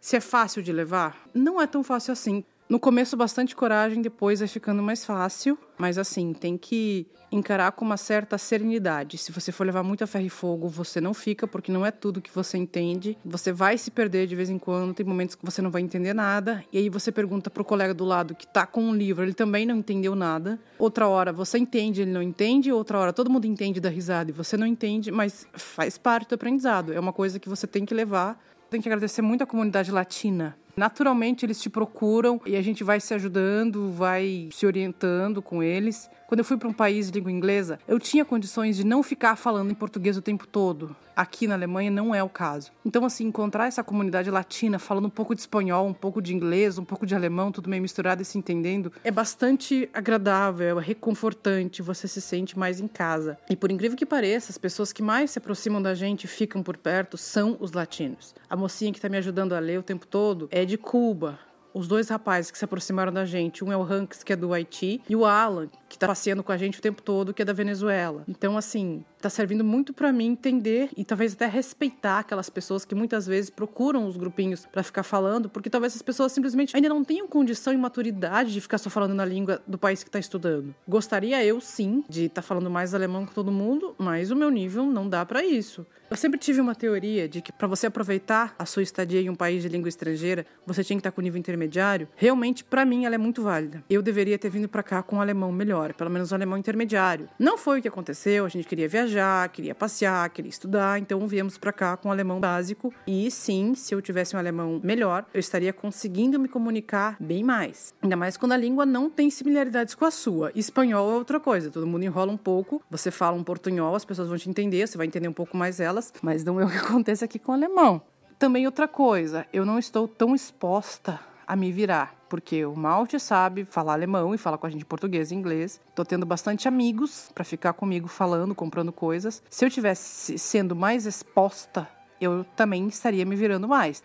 Se 0.00 0.16
é 0.16 0.20
fácil 0.20 0.62
de 0.62 0.72
levar, 0.72 1.28
não 1.34 1.60
é 1.60 1.66
tão 1.66 1.82
fácil 1.82 2.12
assim. 2.12 2.44
No 2.72 2.80
começo, 2.80 3.18
bastante 3.18 3.54
coragem, 3.54 4.00
depois 4.00 4.38
vai 4.38 4.48
ficando 4.48 4.82
mais 4.82 5.04
fácil. 5.04 5.58
Mas 5.76 5.98
assim, 5.98 6.32
tem 6.32 6.56
que 6.56 7.06
encarar 7.30 7.70
com 7.72 7.84
uma 7.84 7.98
certa 7.98 8.38
serenidade. 8.38 9.18
Se 9.18 9.30
você 9.30 9.52
for 9.52 9.66
levar 9.66 9.82
muito 9.82 10.02
a 10.02 10.06
ferro 10.06 10.24
e 10.24 10.30
fogo, 10.30 10.70
você 10.70 10.98
não 10.98 11.12
fica, 11.12 11.46
porque 11.46 11.70
não 11.70 11.84
é 11.84 11.90
tudo 11.90 12.22
que 12.22 12.34
você 12.34 12.56
entende. 12.56 13.18
Você 13.26 13.52
vai 13.52 13.76
se 13.76 13.90
perder 13.90 14.26
de 14.26 14.34
vez 14.34 14.48
em 14.48 14.58
quando, 14.58 14.94
tem 14.94 15.04
momentos 15.04 15.34
que 15.34 15.44
você 15.44 15.60
não 15.60 15.70
vai 15.70 15.82
entender 15.82 16.14
nada. 16.14 16.64
E 16.72 16.78
aí 16.78 16.88
você 16.88 17.12
pergunta 17.12 17.50
pro 17.50 17.62
colega 17.62 17.92
do 17.92 18.06
lado 18.06 18.34
que 18.34 18.46
tá 18.46 18.64
com 18.64 18.82
um 18.82 18.94
livro, 18.94 19.22
ele 19.22 19.34
também 19.34 19.66
não 19.66 19.76
entendeu 19.76 20.14
nada. 20.14 20.58
Outra 20.78 21.06
hora 21.06 21.30
você 21.30 21.58
entende, 21.58 22.00
ele 22.00 22.10
não 22.10 22.22
entende. 22.22 22.72
Outra 22.72 22.98
hora 22.98 23.12
todo 23.12 23.28
mundo 23.28 23.44
entende 23.44 23.82
da 23.82 23.90
risada 23.90 24.30
e 24.30 24.32
você 24.32 24.56
não 24.56 24.66
entende, 24.66 25.12
mas 25.12 25.46
faz 25.52 25.98
parte 25.98 26.30
do 26.30 26.36
aprendizado. 26.36 26.90
É 26.94 26.98
uma 26.98 27.12
coisa 27.12 27.38
que 27.38 27.50
você 27.50 27.66
tem 27.66 27.84
que 27.84 27.92
levar. 27.92 28.42
Tem 28.70 28.80
que 28.80 28.88
agradecer 28.88 29.20
muito 29.20 29.44
a 29.44 29.46
comunidade 29.46 29.92
latina 29.92 30.56
Naturalmente 30.76 31.44
eles 31.44 31.60
te 31.60 31.68
procuram 31.68 32.40
e 32.46 32.56
a 32.56 32.62
gente 32.62 32.82
vai 32.82 32.98
se 32.98 33.12
ajudando, 33.12 33.90
vai 33.90 34.48
se 34.52 34.66
orientando 34.66 35.42
com 35.42 35.62
eles. 35.62 36.10
Quando 36.32 36.38
eu 36.38 36.46
fui 36.46 36.56
para 36.56 36.66
um 36.66 36.72
país 36.72 37.10
de 37.10 37.18
língua 37.18 37.30
inglesa, 37.30 37.78
eu 37.86 38.00
tinha 38.00 38.24
condições 38.24 38.78
de 38.78 38.86
não 38.86 39.02
ficar 39.02 39.36
falando 39.36 39.70
em 39.70 39.74
português 39.74 40.16
o 40.16 40.22
tempo 40.22 40.46
todo. 40.46 40.96
Aqui 41.14 41.46
na 41.46 41.52
Alemanha 41.52 41.90
não 41.90 42.14
é 42.14 42.22
o 42.22 42.28
caso. 42.30 42.72
Então, 42.86 43.04
assim, 43.04 43.26
encontrar 43.26 43.66
essa 43.66 43.84
comunidade 43.84 44.30
latina 44.30 44.78
falando 44.78 45.04
um 45.04 45.10
pouco 45.10 45.34
de 45.34 45.42
espanhol, 45.42 45.86
um 45.86 45.92
pouco 45.92 46.22
de 46.22 46.34
inglês, 46.34 46.78
um 46.78 46.86
pouco 46.86 47.04
de 47.04 47.14
alemão, 47.14 47.52
tudo 47.52 47.68
meio 47.68 47.82
misturado 47.82 48.22
e 48.22 48.24
se 48.24 48.38
entendendo, 48.38 48.90
é 49.04 49.10
bastante 49.10 49.90
agradável, 49.92 50.80
é 50.80 50.82
reconfortante, 50.82 51.82
você 51.82 52.08
se 52.08 52.22
sente 52.22 52.58
mais 52.58 52.80
em 52.80 52.88
casa. 52.88 53.36
E 53.50 53.54
por 53.54 53.70
incrível 53.70 53.98
que 53.98 54.06
pareça, 54.06 54.52
as 54.52 54.56
pessoas 54.56 54.90
que 54.90 55.02
mais 55.02 55.32
se 55.32 55.38
aproximam 55.38 55.82
da 55.82 55.94
gente 55.94 56.24
e 56.24 56.28
ficam 56.28 56.62
por 56.62 56.78
perto 56.78 57.18
são 57.18 57.58
os 57.60 57.72
latinos. 57.72 58.34
A 58.48 58.56
mocinha 58.56 58.90
que 58.90 58.96
está 58.96 59.10
me 59.10 59.18
ajudando 59.18 59.52
a 59.52 59.58
ler 59.58 59.78
o 59.78 59.82
tempo 59.82 60.06
todo 60.06 60.48
é 60.50 60.64
de 60.64 60.78
Cuba. 60.78 61.38
Os 61.74 61.88
dois 61.88 62.10
rapazes 62.10 62.50
que 62.50 62.58
se 62.58 62.64
aproximaram 62.66 63.10
da 63.10 63.24
gente, 63.24 63.64
um 63.64 63.72
é 63.72 63.76
o 63.76 63.82
Hanks, 63.82 64.22
que 64.22 64.32
é 64.32 64.36
do 64.36 64.52
Haiti, 64.52 65.00
e 65.08 65.16
o 65.16 65.24
Alan, 65.24 65.70
que 65.92 65.98
tá 65.98 66.06
passeando 66.06 66.42
com 66.42 66.50
a 66.50 66.56
gente 66.56 66.78
o 66.78 66.82
tempo 66.82 67.02
todo, 67.02 67.34
que 67.34 67.42
é 67.42 67.44
da 67.44 67.52
Venezuela. 67.52 68.24
Então, 68.26 68.56
assim, 68.56 69.04
tá 69.20 69.28
servindo 69.28 69.62
muito 69.62 69.92
para 69.92 70.10
mim 70.10 70.28
entender 70.28 70.88
e 70.96 71.04
talvez 71.04 71.34
até 71.34 71.46
respeitar 71.46 72.20
aquelas 72.20 72.48
pessoas 72.48 72.82
que 72.82 72.94
muitas 72.94 73.26
vezes 73.26 73.50
procuram 73.50 74.06
os 74.06 74.16
grupinhos 74.16 74.64
para 74.64 74.82
ficar 74.82 75.02
falando, 75.02 75.50
porque 75.50 75.68
talvez 75.68 75.94
as 75.94 76.00
pessoas 76.00 76.32
simplesmente 76.32 76.74
ainda 76.74 76.88
não 76.88 77.04
tenham 77.04 77.28
condição 77.28 77.74
e 77.74 77.76
maturidade 77.76 78.54
de 78.54 78.60
ficar 78.60 78.78
só 78.78 78.88
falando 78.88 79.12
na 79.14 79.24
língua 79.24 79.60
do 79.66 79.76
país 79.76 80.02
que 80.02 80.10
tá 80.10 80.18
estudando. 80.18 80.74
Gostaria 80.88 81.44
eu, 81.44 81.60
sim, 81.60 82.02
de 82.08 82.24
estar 82.24 82.40
tá 82.40 82.48
falando 82.48 82.70
mais 82.70 82.94
alemão 82.94 83.26
com 83.26 83.34
todo 83.34 83.52
mundo, 83.52 83.94
mas 83.98 84.30
o 84.30 84.36
meu 84.36 84.50
nível 84.50 84.86
não 84.86 85.06
dá 85.06 85.26
para 85.26 85.44
isso. 85.44 85.86
Eu 86.12 86.16
sempre 86.18 86.38
tive 86.38 86.60
uma 86.60 86.74
teoria 86.74 87.26
de 87.26 87.40
que 87.40 87.50
para 87.50 87.66
você 87.66 87.86
aproveitar 87.86 88.54
a 88.58 88.66
sua 88.66 88.82
estadia 88.82 89.18
em 89.18 89.30
um 89.30 89.34
país 89.34 89.62
de 89.62 89.68
língua 89.70 89.88
estrangeira, 89.88 90.44
você 90.66 90.84
tinha 90.84 90.94
que 90.94 91.00
estar 91.00 91.10
com 91.10 91.22
nível 91.22 91.38
intermediário. 91.38 92.06
Realmente, 92.16 92.62
para 92.62 92.84
mim, 92.84 93.06
ela 93.06 93.14
é 93.14 93.18
muito 93.18 93.42
válida. 93.42 93.82
Eu 93.88 94.02
deveria 94.02 94.38
ter 94.38 94.50
vindo 94.50 94.68
para 94.68 94.82
cá 94.82 95.02
com 95.02 95.16
um 95.16 95.22
alemão 95.22 95.50
melhor, 95.50 95.81
pelo 95.94 96.10
menos 96.10 96.32
um 96.32 96.34
alemão 96.34 96.56
intermediário. 96.56 97.28
Não 97.38 97.58
foi 97.58 97.78
o 97.78 97.82
que 97.82 97.88
aconteceu, 97.88 98.44
a 98.44 98.48
gente 98.48 98.66
queria 98.66 98.88
viajar, 98.88 99.48
queria 99.48 99.74
passear, 99.74 100.30
queria 100.30 100.48
estudar, 100.48 100.98
então 100.98 101.26
viemos 101.26 101.58
para 101.58 101.72
cá 101.72 101.96
com 101.96 102.08
um 102.08 102.12
alemão 102.12 102.40
básico. 102.40 102.92
E 103.06 103.30
sim, 103.30 103.74
se 103.74 103.94
eu 103.94 104.00
tivesse 104.00 104.36
um 104.36 104.38
alemão 104.38 104.80
melhor, 104.82 105.26
eu 105.34 105.40
estaria 105.40 105.72
conseguindo 105.72 106.38
me 106.38 106.48
comunicar 106.48 107.16
bem 107.18 107.42
mais. 107.42 107.92
Ainda 108.02 108.16
mais 108.16 108.36
quando 108.36 108.52
a 108.52 108.56
língua 108.56 108.86
não 108.86 109.10
tem 109.10 109.28
similaridades 109.30 109.94
com 109.94 110.04
a 110.04 110.10
sua. 110.10 110.52
Espanhol 110.54 111.10
é 111.10 111.14
outra 111.14 111.40
coisa, 111.40 111.70
todo 111.70 111.86
mundo 111.86 112.04
enrola 112.04 112.32
um 112.32 112.36
pouco, 112.36 112.82
você 112.88 113.10
fala 113.10 113.36
um 113.36 113.44
portunhol, 113.44 113.94
as 113.94 114.04
pessoas 114.04 114.28
vão 114.28 114.38
te 114.38 114.48
entender, 114.48 114.86
você 114.86 114.96
vai 114.96 115.06
entender 115.06 115.28
um 115.28 115.32
pouco 115.32 115.56
mais 115.56 115.80
elas 115.80 116.12
mas 116.22 116.44
não 116.44 116.60
é 116.60 116.64
o 116.64 116.68
que 116.68 116.76
acontece 116.78 117.24
aqui 117.24 117.38
com 117.38 117.52
o 117.52 117.54
alemão. 117.54 118.02
Também 118.38 118.66
outra 118.66 118.88
coisa, 118.88 119.46
eu 119.52 119.64
não 119.64 119.78
estou 119.78 120.08
tão 120.08 120.34
exposta 120.34 121.20
a 121.46 121.56
me 121.56 121.72
virar, 121.72 122.14
porque 122.28 122.64
o 122.64 122.74
Malte 122.74 123.18
sabe 123.18 123.64
falar 123.64 123.94
alemão 123.94 124.34
e 124.34 124.38
fala 124.38 124.56
com 124.56 124.66
a 124.66 124.70
gente 124.70 124.84
português 124.84 125.30
e 125.30 125.34
inglês. 125.34 125.80
Tô 125.94 126.04
tendo 126.04 126.24
bastante 126.24 126.68
amigos 126.68 127.30
para 127.34 127.44
ficar 127.44 127.72
comigo 127.72 128.08
falando, 128.08 128.54
comprando 128.54 128.92
coisas. 128.92 129.42
Se 129.50 129.64
eu 129.64 129.70
tivesse 129.70 130.38
sendo 130.38 130.74
mais 130.74 131.06
exposta, 131.06 131.88
eu 132.20 132.44
também 132.56 132.86
estaria 132.86 133.24
me 133.24 133.36
virando 133.36 133.68
mais. 133.68 134.02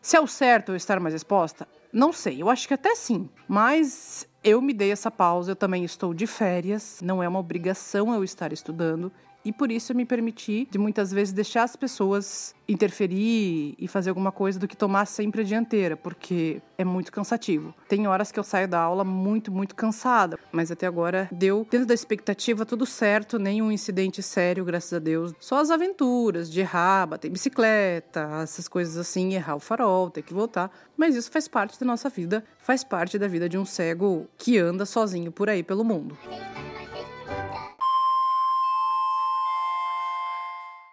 Se 0.00 0.16
é 0.16 0.20
o 0.20 0.26
certo 0.26 0.72
eu 0.72 0.76
estar 0.76 1.00
mais 1.00 1.14
exposta? 1.14 1.66
Não 1.92 2.12
sei, 2.12 2.42
eu 2.42 2.50
acho 2.50 2.68
que 2.68 2.74
até 2.74 2.94
sim. 2.94 3.28
Mas 3.48 4.28
eu 4.44 4.60
me 4.60 4.72
dei 4.72 4.92
essa 4.92 5.10
pausa, 5.10 5.52
eu 5.52 5.56
também 5.56 5.84
estou 5.84 6.14
de 6.14 6.26
férias, 6.26 7.00
não 7.02 7.22
é 7.22 7.28
uma 7.28 7.38
obrigação 7.38 8.14
eu 8.14 8.22
estar 8.22 8.52
estudando. 8.52 9.10
E 9.46 9.52
por 9.52 9.70
isso 9.70 9.92
eu 9.92 9.96
me 9.96 10.04
permiti 10.04 10.66
de 10.68 10.76
muitas 10.76 11.12
vezes 11.12 11.32
deixar 11.32 11.62
as 11.62 11.76
pessoas 11.76 12.52
interferir 12.66 13.76
e 13.78 13.86
fazer 13.86 14.08
alguma 14.08 14.32
coisa 14.32 14.58
do 14.58 14.66
que 14.66 14.76
tomar 14.76 15.06
sempre 15.06 15.42
a 15.42 15.44
dianteira, 15.44 15.96
porque 15.96 16.60
é 16.76 16.84
muito 16.84 17.12
cansativo. 17.12 17.72
Tem 17.88 18.08
horas 18.08 18.32
que 18.32 18.40
eu 18.40 18.42
saio 18.42 18.66
da 18.66 18.80
aula 18.80 19.04
muito, 19.04 19.52
muito 19.52 19.76
cansada, 19.76 20.36
mas 20.50 20.72
até 20.72 20.84
agora 20.84 21.28
deu 21.30 21.64
dentro 21.70 21.86
da 21.86 21.94
expectativa 21.94 22.66
tudo 22.66 22.84
certo, 22.84 23.38
nenhum 23.38 23.70
incidente 23.70 24.20
sério, 24.20 24.64
graças 24.64 24.92
a 24.94 24.98
Deus. 24.98 25.32
Só 25.38 25.60
as 25.60 25.70
aventuras 25.70 26.50
de 26.50 26.58
errar, 26.58 27.06
bater 27.06 27.30
bicicleta, 27.30 28.28
essas 28.42 28.66
coisas 28.66 28.96
assim, 28.96 29.34
errar 29.34 29.54
o 29.54 29.60
farol, 29.60 30.10
ter 30.10 30.22
que 30.22 30.34
voltar. 30.34 30.72
Mas 30.96 31.14
isso 31.14 31.30
faz 31.30 31.46
parte 31.46 31.78
da 31.78 31.86
nossa 31.86 32.08
vida, 32.08 32.44
faz 32.58 32.82
parte 32.82 33.16
da 33.16 33.28
vida 33.28 33.48
de 33.48 33.56
um 33.56 33.64
cego 33.64 34.26
que 34.36 34.58
anda 34.58 34.84
sozinho 34.84 35.30
por 35.30 35.48
aí 35.48 35.62
pelo 35.62 35.84
mundo. 35.84 36.18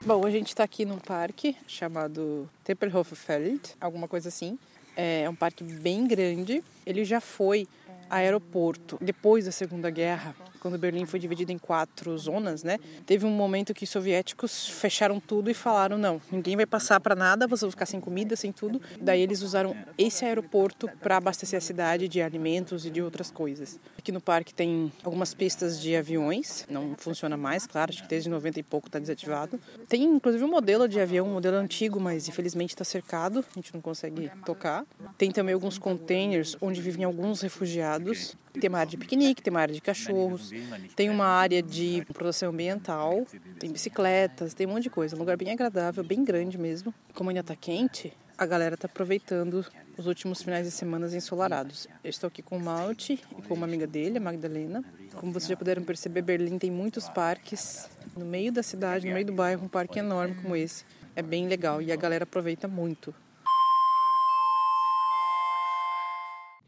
Bom, 0.06 0.26
a 0.26 0.30
gente 0.30 0.50
está 0.50 0.66
aqui 0.66 0.84
num 0.84 0.98
parque 0.98 1.56
chamado 1.66 2.50
Tempelhoferfeld, 2.66 3.62
alguma 3.80 4.06
coisa 4.06 4.28
assim. 4.28 4.60
É 4.98 5.30
um 5.30 5.36
parque 5.36 5.64
bem 5.64 6.06
grande. 6.06 6.62
Ele 6.86 7.06
já 7.06 7.22
foi 7.22 7.66
aeroporto 8.10 8.98
depois 9.00 9.46
da 9.46 9.52
Segunda 9.52 9.90
Guerra, 9.90 10.36
quando 10.64 10.78
Berlim 10.78 11.06
foi 11.06 11.20
dividida 11.20 11.52
em 11.52 11.58
quatro 11.58 12.18
zonas, 12.18 12.64
né? 12.64 12.80
Teve 13.06 13.26
um 13.26 13.30
momento 13.30 13.74
que 13.74 13.84
os 13.84 13.90
soviéticos 13.90 14.66
fecharam 14.70 15.20
tudo 15.20 15.52
e 15.52 15.54
falaram 15.54 15.98
não, 15.98 16.22
ninguém 16.32 16.56
vai 16.56 16.66
passar 16.66 17.02
para 17.02 17.14
nada, 17.14 17.46
vocês 17.46 17.62
vão 17.64 17.72
ficar 17.72 17.86
sem 17.86 18.00
comida, 18.00 18.34
sem 18.38 18.50
tudo. 18.50 18.82
Daí 19.02 19.22
eles 19.22 19.42
usaram 19.42 19.76
esse 19.98 20.24
aeroporto 20.24 20.90
para 21.02 21.18
abastecer 21.18 21.58
a 21.58 21.62
cidade 21.62 22.08
de 22.08 22.22
alimentos 22.22 22.86
e 22.86 22.90
de 22.90 23.02
outras 23.02 23.30
coisas. 23.30 23.78
Aqui 23.98 24.10
no 24.10 24.22
parque 24.22 24.54
tem 24.54 24.90
algumas 25.04 25.34
pistas 25.34 25.82
de 25.82 25.98
aviões, 25.98 26.66
não 26.70 26.96
funciona 26.98 27.36
mais, 27.36 27.68
claro, 27.68 27.92
acho 27.92 28.02
que 28.02 28.08
desde 28.08 28.30
90 28.30 28.62
e 28.62 28.64
pouco 28.64 28.88
está 28.88 29.00
desativado. 29.00 29.60
Tem 29.90 30.02
inclusive 30.02 30.46
um 30.46 30.50
modelo 30.50 30.88
de 30.88 30.98
avião, 30.98 31.28
um 31.28 31.34
modelo 31.34 31.58
antigo, 31.58 32.00
mas 32.00 32.30
infelizmente 32.30 32.70
está 32.70 32.86
cercado, 32.86 33.40
a 33.40 33.60
gente 33.60 33.74
não 33.74 33.82
consegue 33.82 34.32
tocar. 34.46 34.86
Tem 35.18 35.30
também 35.30 35.54
alguns 35.54 35.78
containers 35.78 36.56
onde 36.62 36.80
vivem 36.80 37.04
alguns 37.04 37.42
refugiados. 37.42 38.38
Tem 38.60 38.70
uma 38.70 38.80
área 38.80 38.92
de 38.92 38.98
piquenique, 38.98 39.42
tem 39.42 39.52
uma 39.52 39.62
área 39.62 39.74
de 39.74 39.82
cachorros, 39.82 40.52
tem 40.96 41.10
uma 41.10 41.26
área 41.26 41.62
de 41.62 42.06
proteção 42.14 42.52
ambiental, 42.52 43.26
tem 43.60 43.72
bicicletas, 43.72 44.54
tem 44.54 44.68
um 44.68 44.72
monte 44.72 44.84
de 44.84 44.90
coisa. 44.90 45.16
Um 45.16 45.20
lugar 45.20 45.36
bem 45.38 45.52
agradável, 45.52 46.04
bem 46.04 46.24
grande 46.24 46.58
mesmo. 46.58 46.94
Como 47.14 47.30
ainda 47.30 47.42
está 47.42 47.56
quente, 47.56 48.14
a 48.38 48.46
galera 48.46 48.76
está 48.76 48.86
aproveitando 48.86 49.66
os 49.98 50.08
últimos 50.08 50.42
finais 50.42 50.66
de 50.66 50.72
semana 50.72 51.08
ensolarados. 51.16 51.88
Eu 52.04 52.10
estou 52.10 52.28
aqui 52.28 52.42
com 52.42 52.58
o 52.58 52.64
Malte 52.64 53.20
e 53.38 53.42
com 53.42 53.54
uma 53.54 53.66
amiga 53.66 53.88
dele, 53.88 54.18
a 54.18 54.22
Magdalena. 54.22 54.84
Como 55.16 55.32
vocês 55.32 55.50
já 55.50 55.58
puderam 55.58 55.84
perceber, 55.84 56.22
Berlim 56.22 56.58
tem 56.58 56.72
muitos 56.72 57.10
parques 57.10 57.90
no 58.16 58.26
meio 58.26 58.52
da 58.52 58.62
cidade, 58.62 59.08
no 59.08 59.14
meio 59.14 59.26
do 59.26 59.34
bairro, 59.34 59.66
um 59.66 59.68
parque 59.68 60.00
enorme 60.00 60.36
como 60.36 60.56
esse. 60.56 60.86
É 61.16 61.22
bem 61.22 61.48
legal 61.48 61.82
e 61.82 61.92
a 61.92 61.96
galera 61.96 62.24
aproveita 62.24 62.68
muito. 62.68 63.14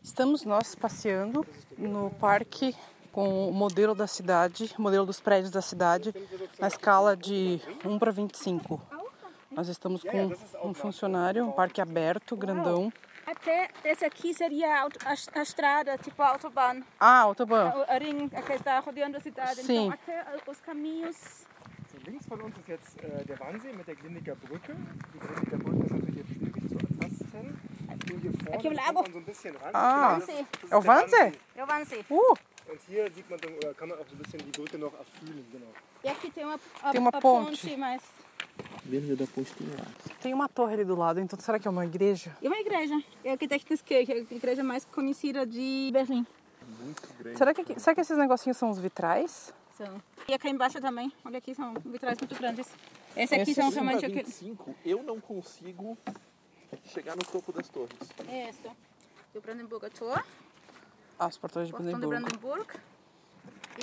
Estamos 0.03 0.45
nós 0.45 0.75
passeando 0.75 1.45
no 1.77 2.11
parque 2.11 2.75
com 3.11 3.49
o 3.49 3.53
modelo 3.53 3.95
da 3.95 4.07
cidade, 4.07 4.73
modelo 4.77 5.05
dos 5.05 5.19
prédios 5.21 5.51
da 5.51 5.61
cidade, 5.61 6.13
na 6.59 6.67
escala 6.67 7.15
de 7.15 7.61
1 7.83 7.97
para 7.97 8.11
25. 8.11 8.81
Nós 9.51 9.69
estamos 9.69 10.03
com 10.03 10.31
um 10.67 10.73
funcionário, 10.73 11.45
um 11.47 11.51
parque 11.51 11.79
aberto, 11.79 12.35
grandão. 12.35 12.91
Até 13.25 13.69
esse 13.85 14.03
aqui 14.05 14.33
seria 14.33 14.67
a, 14.75 14.81
auto- 14.81 14.99
a, 15.05 15.39
a 15.39 15.41
estrada, 15.41 15.97
tipo 15.97 16.21
a 16.21 16.29
autobahn. 16.29 16.81
Ah, 16.99 17.21
autobahn. 17.21 17.71
O 17.75 17.83
a 17.91 17.97
ring 17.97 18.27
que 18.29 18.53
está 18.53 18.79
rodeando 18.79 19.17
a 19.17 19.19
cidade. 19.21 19.63
Sim. 19.63 19.85
Então, 19.87 19.91
até 19.93 20.51
os 20.51 20.59
caminhos. 20.59 21.45
Links 22.05 22.27
von 22.27 22.35
uns 22.39 22.55
ist 22.59 22.67
jetzt 22.67 22.99
äh, 23.03 23.23
der 23.25 23.39
Wannsee 23.39 23.73
mit 23.73 23.87
der 23.87 23.95
Glindiger 23.95 24.35
Brücke. 24.35 24.75
Die 25.11 25.17
Glindiger 25.17 25.57
Brücke 25.57 25.85
ist 25.85 25.91
natürlich 25.91 26.14
hier 28.13 28.31
vorne 28.31 28.55
Aqui 28.55 28.67
o 28.67 28.71
kommt 28.71 28.75
lago. 28.85 29.01
man 29.01 29.11
so 29.11 29.17
ein 29.19 29.23
bisschen 29.25 29.55
ran. 29.55 29.71
Ah, 29.73 30.15
Das 30.19 30.27
das 30.27 30.35
é 30.35 30.45
der 30.69 30.87
Wannsee? 30.87 31.39
É 31.55 31.63
o 31.63 31.67
Wannsee. 31.67 32.05
Uh, 32.09 32.33
Und 32.67 32.79
hier 32.87 33.11
sieht 33.11 33.29
man, 33.29 33.39
dann, 33.39 33.53
oder 33.57 33.73
kann 33.75 33.89
man 33.89 33.99
auch 33.99 34.05
so 34.07 34.15
ein 34.15 34.17
bisschen 34.23 34.39
die 34.39 34.51
Brücke 34.51 34.77
noch 34.77 34.93
erfühlen. 34.97 35.45
Genau. 35.51 35.67
E 36.03 36.07
aqui 36.09 36.31
tem 36.31 36.43
uma, 36.45 36.59
a, 36.81 36.91
Tem 36.91 36.99
uma 36.99 37.11
ponte. 37.11 37.77
mas 37.77 38.01
Vendo 38.85 39.15
da 39.15 39.25
ponte 39.27 39.53
tem 39.53 39.67
lá. 39.67 39.85
tem 40.21 40.33
uma 40.33 40.47
torre 40.49 40.73
ali 40.75 40.85
do 40.85 40.95
lado, 40.95 41.19
então 41.19 41.37
será 41.39 41.59
que 41.59 41.67
é 41.67 41.71
uma 41.71 41.85
igreja? 41.85 42.35
E 42.41 42.47
uma 42.47 42.57
igreja. 42.57 42.95
É 43.23 43.31
a 43.33 43.33
a 43.33 44.35
igreja 44.35 44.63
mais 44.63 44.85
conhecida 44.85 45.45
de 45.45 45.89
Berlim. 45.93 46.25
Muito 46.81 47.03
grande. 47.19 47.37
Será 47.37 47.53
que, 47.53 47.79
será 47.79 47.93
que 47.95 48.01
esses 48.01 48.17
negocinhos 48.17 48.57
são 48.57 48.69
os 48.71 48.79
vitrais? 48.79 49.53
São. 49.77 50.01
E 50.27 50.33
aqui 50.33 50.49
embaixo 50.49 50.79
também. 50.81 51.11
Olha 51.23 51.37
aqui, 51.37 51.53
são 51.53 51.73
vitrais 51.85 52.17
muito 52.17 52.33
grandes. 52.35 52.67
Esse 53.15 53.35
aqui 53.35 53.51
Esse 53.51 53.53
são 53.55 53.69
sim, 53.69 53.75
realmente... 53.75 53.99
Para 53.99 54.07
aqui- 54.07 54.23
25, 54.23 54.75
eu 54.85 55.03
não 55.03 55.19
consigo 55.19 55.97
chegar 56.85 57.15
no 57.15 57.23
topo 57.23 57.51
das 57.51 57.67
torres. 57.69 57.97
Isso. 58.49 58.75
E 59.33 59.37
o 59.37 59.41
Brandenburger 59.41 59.91
Tor. 59.91 60.25
Ah, 61.19 61.27
os 61.27 61.37
portões 61.37 61.67
de 61.67 61.73
Portão 61.73 61.99
de. 61.99 62.07
Brandenburg. 62.07 62.67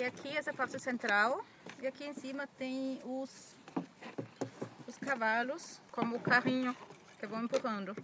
E 0.01 0.05
aqui 0.05 0.37
essa 0.37 0.53
parte 0.53 0.79
central. 0.79 1.45
E 1.81 1.87
aqui 1.87 2.05
em 2.05 2.15
cima 2.15 2.47
tem 2.59 3.01
os, 3.05 3.57
os 4.87 4.97
cavalos, 4.99 5.81
como 5.91 6.17
o 6.17 6.21
carrinho 6.21 6.77
que 7.19 7.27
vão 7.27 7.45
empurrando. 7.45 7.95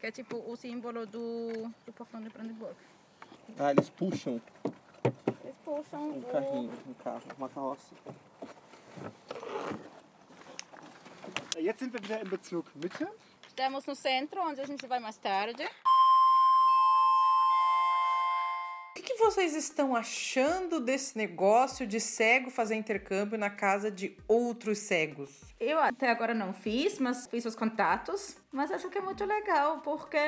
Que 0.00 0.06
é 0.06 0.10
tipo 0.10 0.36
o 0.36 0.56
símbolo 0.56 1.06
do, 1.06 1.70
do 1.86 1.92
portão 1.92 2.20
de 2.20 2.28
Brandenburg. 2.28 2.76
Ah, 3.58 3.70
eles 3.70 3.88
puxam 3.90 4.40
Eles 5.44 5.56
puxam 5.64 6.02
um 6.02 6.18
o... 6.18 6.22
carrinho, 6.24 6.72
um 6.86 6.94
carro, 6.94 7.22
uma 7.38 7.48
carroça. 7.48 7.94
Jetzt 11.58 11.78
sind 11.78 11.92
wir 11.92 12.02
wieder 12.02 12.20
im 12.20 12.28
Bezirk 12.28 12.66
Mitte. 12.74 13.06
Estamos 13.54 13.86
no 13.86 13.94
centro, 13.94 14.42
onde 14.42 14.60
a 14.60 14.66
gente 14.66 14.84
vai 14.84 14.98
mais 14.98 15.16
tarde. 15.16 15.62
O 18.90 18.94
que, 18.96 19.02
que 19.02 19.14
vocês 19.14 19.54
estão 19.54 19.94
achando 19.94 20.80
desse 20.80 21.16
negócio 21.16 21.86
de 21.86 22.00
cego 22.00 22.50
fazer 22.50 22.74
intercâmbio 22.74 23.38
na 23.38 23.50
casa 23.50 23.92
de 23.92 24.18
outros 24.26 24.78
cegos? 24.78 25.53
Eu 25.64 25.78
até 25.80 26.10
agora 26.10 26.34
não 26.34 26.52
fiz, 26.52 26.98
mas 26.98 27.26
fiz 27.26 27.46
os 27.46 27.54
contatos. 27.54 28.36
Mas 28.52 28.70
acho 28.70 28.88
que 28.90 28.98
é 28.98 29.00
muito 29.00 29.24
legal, 29.24 29.78
porque 29.78 30.18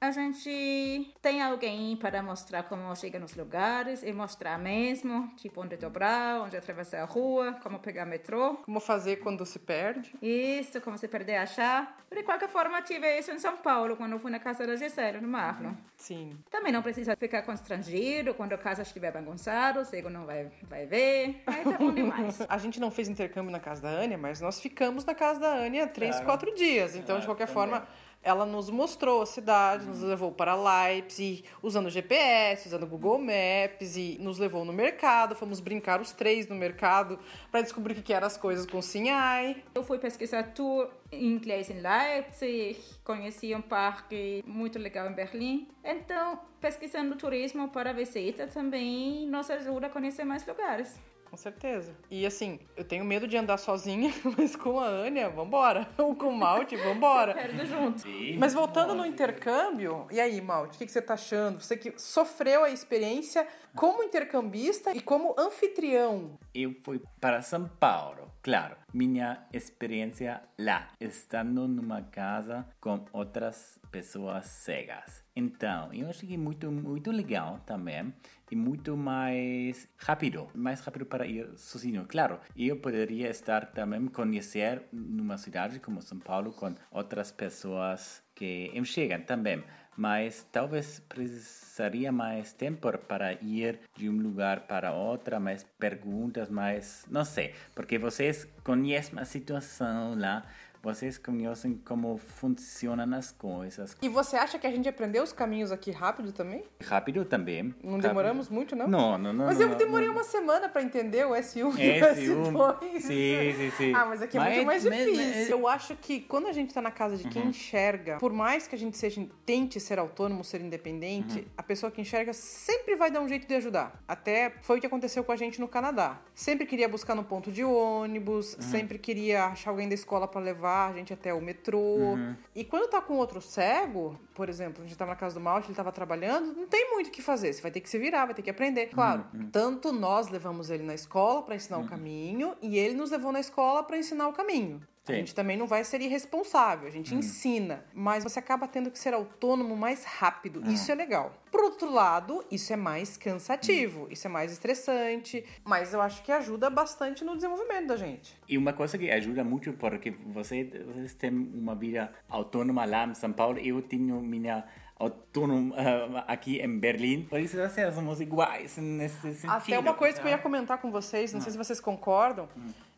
a 0.00 0.10
gente 0.10 1.12
tem 1.20 1.42
alguém 1.42 1.96
para 1.96 2.22
mostrar 2.22 2.62
como 2.62 2.94
chega 2.96 3.18
nos 3.18 3.34
lugares 3.34 4.02
e 4.02 4.12
mostrar 4.12 4.58
mesmo, 4.58 5.28
tipo, 5.36 5.60
onde 5.60 5.76
dobrar, 5.76 6.40
onde 6.40 6.56
atravessar 6.56 7.02
a 7.02 7.04
rua, 7.04 7.58
como 7.62 7.78
pegar 7.78 8.06
metrô. 8.06 8.54
Como 8.64 8.80
fazer 8.80 9.16
quando 9.16 9.44
se 9.44 9.58
perde? 9.58 10.14
Isso, 10.22 10.80
como 10.80 10.96
se 10.96 11.06
perder 11.06 11.36
achar. 11.36 11.98
De 12.10 12.22
qualquer 12.22 12.48
forma, 12.48 12.80
tive 12.80 13.18
isso 13.18 13.30
em 13.30 13.38
São 13.38 13.56
Paulo, 13.58 13.96
quando 13.96 14.12
eu 14.12 14.18
fui 14.18 14.30
na 14.30 14.38
casa 14.38 14.66
da 14.66 14.76
Gisele, 14.76 15.20
no 15.20 15.28
Marlon. 15.28 15.74
Sim. 15.96 16.38
Também 16.50 16.72
não 16.72 16.80
precisa 16.80 17.14
ficar 17.16 17.42
constrangido 17.42 18.34
quando 18.34 18.54
a 18.54 18.58
casa 18.58 18.82
estiver 18.82 19.12
bagunçada, 19.12 19.80
o 19.80 19.84
cego 19.84 20.08
não 20.08 20.24
vai, 20.24 20.50
vai 20.62 20.86
ver. 20.86 21.42
Aí 21.46 21.64
tá 21.64 21.76
bom 21.78 21.92
demais. 21.94 22.40
A 22.48 22.58
gente 22.58 22.80
não 22.80 22.90
fez 22.90 23.08
intercâmbio 23.08 23.50
na 23.50 23.60
casa 23.60 23.82
da 23.82 23.90
Ania, 23.90 24.16
mas 24.16 24.40
nós 24.40 24.60
ficamos 24.60 24.77
na 25.06 25.14
casa 25.14 25.40
da 25.40 25.52
Ania 25.64 25.86
três, 25.86 26.12
Claro. 26.16 26.24
quatro 26.26 26.54
dias. 26.54 26.94
Então, 26.96 27.18
de 27.18 27.26
qualquer 27.26 27.48
forma, 27.48 27.86
ela 28.22 28.44
nos 28.44 28.68
mostrou 28.68 29.22
a 29.22 29.26
cidade, 29.26 29.86
nos 29.86 30.02
levou 30.02 30.32
para 30.32 30.54
Leipzig, 30.54 31.44
usando 31.62 31.88
GPS, 31.88 32.66
usando 32.66 32.84
Google 32.86 33.18
Maps 33.18 33.96
e 33.96 34.18
nos 34.20 34.38
levou 34.38 34.64
no 34.64 34.72
mercado. 34.72 35.34
Fomos 35.36 35.60
brincar 35.60 36.00
os 36.00 36.12
três 36.12 36.48
no 36.48 36.54
mercado 36.56 37.18
para 37.50 37.62
descobrir 37.62 37.92
o 37.92 37.96
que 37.96 38.02
que 38.02 38.12
eram 38.12 38.26
as 38.26 38.36
coisas 38.36 38.66
com 38.66 38.82
Sinhai. 38.82 39.62
Eu 39.74 39.82
fui 39.84 39.98
pesquisar 39.98 40.42
tour 40.52 40.88
em 41.12 41.26
inglês 41.26 41.70
em 41.70 41.80
Leipzig, 41.80 42.78
conheci 43.04 43.54
um 43.54 43.62
parque 43.62 44.42
muito 44.46 44.78
legal 44.78 45.08
em 45.08 45.12
Berlim. 45.12 45.68
Então, 45.84 46.40
pesquisando 46.60 47.14
turismo 47.16 47.68
para 47.68 47.92
visita 47.92 48.46
também 48.48 49.26
nos 49.28 49.48
ajuda 49.48 49.86
a 49.86 49.90
conhecer 49.90 50.24
mais 50.24 50.44
lugares. 50.46 50.98
Com 51.30 51.36
certeza. 51.36 51.94
E 52.10 52.24
assim, 52.24 52.58
eu 52.76 52.84
tenho 52.84 53.04
medo 53.04 53.28
de 53.28 53.36
andar 53.36 53.58
sozinha, 53.58 54.12
mas 54.36 54.56
com 54.56 54.80
a 54.80 54.86
Ania, 54.86 55.28
vambora. 55.28 55.88
Ou 55.98 56.14
com 56.14 56.28
o 56.28 56.36
Malte, 56.36 56.76
vambora. 56.76 57.34
Perde 57.34 57.66
junto. 57.66 58.04
Mas 58.38 58.54
voltando 58.54 58.94
no 58.94 59.04
intercâmbio, 59.04 60.06
e 60.10 60.20
aí, 60.20 60.40
Malte, 60.40 60.76
o 60.76 60.78
que, 60.78 60.86
que 60.86 60.92
você 60.92 61.02
tá 61.02 61.14
achando? 61.14 61.60
Você 61.60 61.76
que 61.76 61.92
sofreu 61.98 62.64
a 62.64 62.70
experiência 62.70 63.46
como 63.74 64.02
intercambista 64.02 64.92
e 64.96 65.00
como 65.00 65.34
anfitrião. 65.38 66.38
Eu 66.54 66.74
fui 66.82 67.00
para 67.20 67.42
São 67.42 67.68
Paulo, 67.68 68.32
claro. 68.42 68.76
Minha 68.92 69.46
experiência 69.52 70.42
lá, 70.58 70.88
estando 70.98 71.68
numa 71.68 72.02
casa 72.02 72.66
com 72.80 73.04
outras 73.12 73.78
pessoas 73.90 74.46
cegas. 74.46 75.22
Então, 75.36 75.92
eu 75.92 76.08
achei 76.08 76.36
muito, 76.36 76.70
muito 76.72 77.10
legal 77.10 77.60
também 77.66 78.12
e 78.50 78.56
muito 78.56 78.96
mais 78.96 79.88
rápido, 79.96 80.48
mais 80.54 80.80
rápido 80.80 81.06
para 81.06 81.26
ir 81.26 81.48
sozinho. 81.56 82.06
Claro, 82.08 82.38
eu 82.56 82.76
poderia 82.76 83.28
estar 83.30 83.66
também 83.66 84.06
conhecer 84.06 84.82
numa 84.92 85.36
cidade 85.38 85.78
como 85.80 86.02
São 86.02 86.18
Paulo 86.18 86.52
com 86.52 86.74
outras 86.90 87.30
pessoas 87.32 88.22
que 88.34 88.70
chegam 88.84 89.20
também. 89.22 89.62
mas 89.98 90.46
talvez 90.52 91.00
precisaria 91.08 92.12
mais 92.12 92.52
tempo 92.52 92.96
para 92.98 93.32
ir 93.32 93.80
de 93.96 94.08
um 94.08 94.16
lugar 94.16 94.60
para 94.60 94.92
outro, 94.92 95.40
mais 95.40 95.64
perguntas, 95.76 96.48
mais. 96.48 97.04
Não 97.10 97.24
sei, 97.24 97.52
porque 97.74 97.98
vocês 97.98 98.46
conhecem 98.62 99.18
a 99.18 99.24
situação 99.24 100.16
lá. 100.16 100.46
Vocês 100.82 101.18
conhecem 101.18 101.74
como 101.84 102.16
funcionam 102.18 103.16
as 103.16 103.32
coisas. 103.32 103.96
E 104.00 104.08
você 104.08 104.36
acha 104.36 104.58
que 104.58 104.66
a 104.66 104.70
gente 104.70 104.88
aprendeu 104.88 105.22
os 105.22 105.32
caminhos 105.32 105.72
aqui 105.72 105.90
rápido 105.90 106.32
também? 106.32 106.62
Rápido 106.82 107.24
também. 107.24 107.74
Não 107.82 107.92
Rápido. 107.92 108.08
demoramos 108.08 108.48
muito, 108.48 108.76
não? 108.76 108.86
Não, 108.86 109.18
não, 109.18 109.32
não. 109.32 109.46
Mas 109.46 109.60
eu 109.60 109.68
não, 109.68 109.76
demorei 109.76 110.06
não. 110.06 110.14
uma 110.14 110.24
semana 110.24 110.68
para 110.68 110.82
entender 110.82 111.26
o 111.26 111.30
S1 111.30 111.56
e 111.58 111.64
o 111.64 111.72
S1. 111.72 112.52
S2. 112.52 113.00
Sim, 113.00 113.52
sim, 113.56 113.70
sim. 113.76 113.92
Ah, 113.94 114.06
mas 114.06 114.22
aqui 114.22 114.36
é 114.36 114.40
Mas- 114.40 114.54
muito 114.54 114.66
mais 114.66 114.84
mas- 114.84 114.94
difícil. 114.98 115.24
mas- 115.26 115.50
Eu 115.50 115.68
acho 115.68 115.96
que 115.96 116.20
quando 116.20 116.46
a 116.46 116.52
gente 116.52 116.72
tá 116.72 116.80
na 116.80 116.90
casa 116.92 117.16
de 117.16 117.28
quem 117.28 117.42
Uhum. 117.42 117.48
enxerga, 117.48 118.18
por 118.18 118.32
mais 118.32 118.68
que 118.68 118.74
a 118.74 118.78
gente 118.78 118.96
seja 118.96 119.26
tente 119.44 119.80
ser 119.80 119.98
autônomo, 119.98 120.44
ser 120.44 120.60
independente, 120.60 121.40
Uhum. 121.40 121.44
a 121.56 121.62
pessoa 121.62 121.90
que 121.90 122.00
enxerga 122.00 122.32
sempre 122.32 122.94
vai 122.94 123.10
dar 123.10 123.20
um 123.20 123.28
jeito 123.28 123.46
de 123.48 123.54
ajudar. 123.54 124.00
Até 124.06 124.52
foi 124.62 124.78
o 124.78 124.80
que 124.80 124.86
aconteceu 124.86 125.24
com 125.24 125.32
a 125.32 125.36
gente 125.36 125.60
no 125.60 125.66
Canadá. 125.66 126.20
Sempre 126.34 126.66
queria 126.66 126.88
buscar 126.88 127.14
no 127.16 127.24
ponto 127.24 127.50
de 127.50 127.64
ônibus, 127.64 128.54
Uhum. 128.54 128.62
sempre 128.62 128.98
queria 128.98 129.46
achar 129.46 129.70
alguém 129.70 129.88
da 129.88 129.94
escola 129.94 130.28
para 130.28 130.40
levar 130.40 130.67
a 130.68 130.92
gente 130.92 131.12
até 131.12 131.32
o 131.34 131.40
metrô. 131.40 131.78
Uhum. 131.78 132.34
E 132.54 132.64
quando 132.64 132.88
tá 132.88 133.00
com 133.00 133.14
outro 133.14 133.40
cego, 133.40 134.18
por 134.34 134.48
exemplo, 134.48 134.82
a 134.82 134.86
gente 134.86 134.96
tava 134.96 135.10
na 135.12 135.16
casa 135.16 135.34
do 135.34 135.40
Malte, 135.40 135.68
ele 135.68 135.74
tava 135.74 135.90
trabalhando, 135.92 136.54
não 136.54 136.66
tem 136.66 136.90
muito 136.92 137.08
o 137.08 137.10
que 137.10 137.22
fazer. 137.22 137.52
Você 137.52 137.60
vai 137.62 137.70
ter 137.70 137.80
que 137.80 137.88
se 137.88 137.98
virar, 137.98 138.26
vai 138.26 138.34
ter 138.34 138.42
que 138.42 138.50
aprender. 138.50 138.86
Claro, 138.86 139.24
Uhum. 139.34 139.48
tanto 139.50 139.92
nós 139.92 140.28
levamos 140.28 140.70
ele 140.70 140.82
na 140.82 140.94
escola 140.94 141.42
para 141.42 141.54
ensinar 141.56 141.78
o 141.78 141.86
caminho 141.86 142.54
e 142.62 142.78
ele 142.78 142.94
nos 142.94 143.10
levou 143.10 143.32
na 143.32 143.40
escola 143.40 143.82
para 143.82 143.98
ensinar 143.98 144.28
o 144.28 144.32
caminho. 144.32 144.80
A 145.12 145.14
Sim. 145.14 145.20
gente 145.20 145.34
também 145.34 145.56
não 145.56 145.66
vai 145.66 145.82
ser 145.84 146.00
irresponsável, 146.00 146.86
a 146.86 146.90
gente 146.90 147.12
Uhum. 147.12 147.20
ensina, 147.20 147.84
mas 147.94 148.22
você 148.24 148.38
acaba 148.38 148.68
tendo 148.68 148.90
que 148.90 148.98
ser 148.98 149.14
autônomo 149.14 149.76
mais 149.76 150.04
rápido. 150.04 150.60
Uhum. 150.60 150.70
Isso 150.72 150.90
é 150.92 150.94
legal. 150.94 151.32
Por 151.50 151.62
outro 151.62 151.90
lado, 151.90 152.44
isso 152.50 152.72
é 152.72 152.76
mais 152.76 153.16
cansativo, 153.16 154.06
isso 154.10 154.26
é 154.26 154.30
mais 154.30 154.52
estressante, 154.52 155.44
mas 155.64 155.94
eu 155.94 156.00
acho 156.02 156.22
que 156.22 156.30
ajuda 156.30 156.68
bastante 156.68 157.24
no 157.24 157.34
desenvolvimento 157.34 157.86
da 157.86 157.96
gente. 157.96 158.36
E 158.46 158.58
uma 158.58 158.72
coisa 158.72 158.98
que 158.98 159.10
ajuda 159.10 159.42
muito 159.42 159.72
porque 159.72 160.10
você, 160.10 160.64
vocês 160.86 161.14
têm 161.14 161.30
uma 161.30 161.74
vida 161.74 162.12
autônoma 162.28 162.84
lá 162.84 163.06
em 163.06 163.14
São 163.14 163.32
Paulo, 163.32 163.58
eu 163.58 163.80
tenho 163.80 164.20
minha 164.20 164.64
autônoma 164.98 165.74
ah, 165.76 166.24
aqui 166.32 166.60
em 166.60 166.78
Berlim. 166.78 167.24
Por 167.24 167.38
isso 167.38 167.60
assim, 167.60 167.90
somos 167.92 168.20
iguais 168.20 168.76
nesse 168.78 169.32
sentido. 169.34 169.50
Até 169.50 169.78
uma 169.78 169.94
coisa 169.94 170.20
que 170.20 170.26
eu 170.26 170.30
ia 170.30 170.38
comentar 170.38 170.78
com 170.78 170.90
vocês, 170.90 171.32
não 171.32 171.40
sei 171.40 171.52
se 171.52 171.58
vocês 171.58 171.80
concordam, 171.80 172.48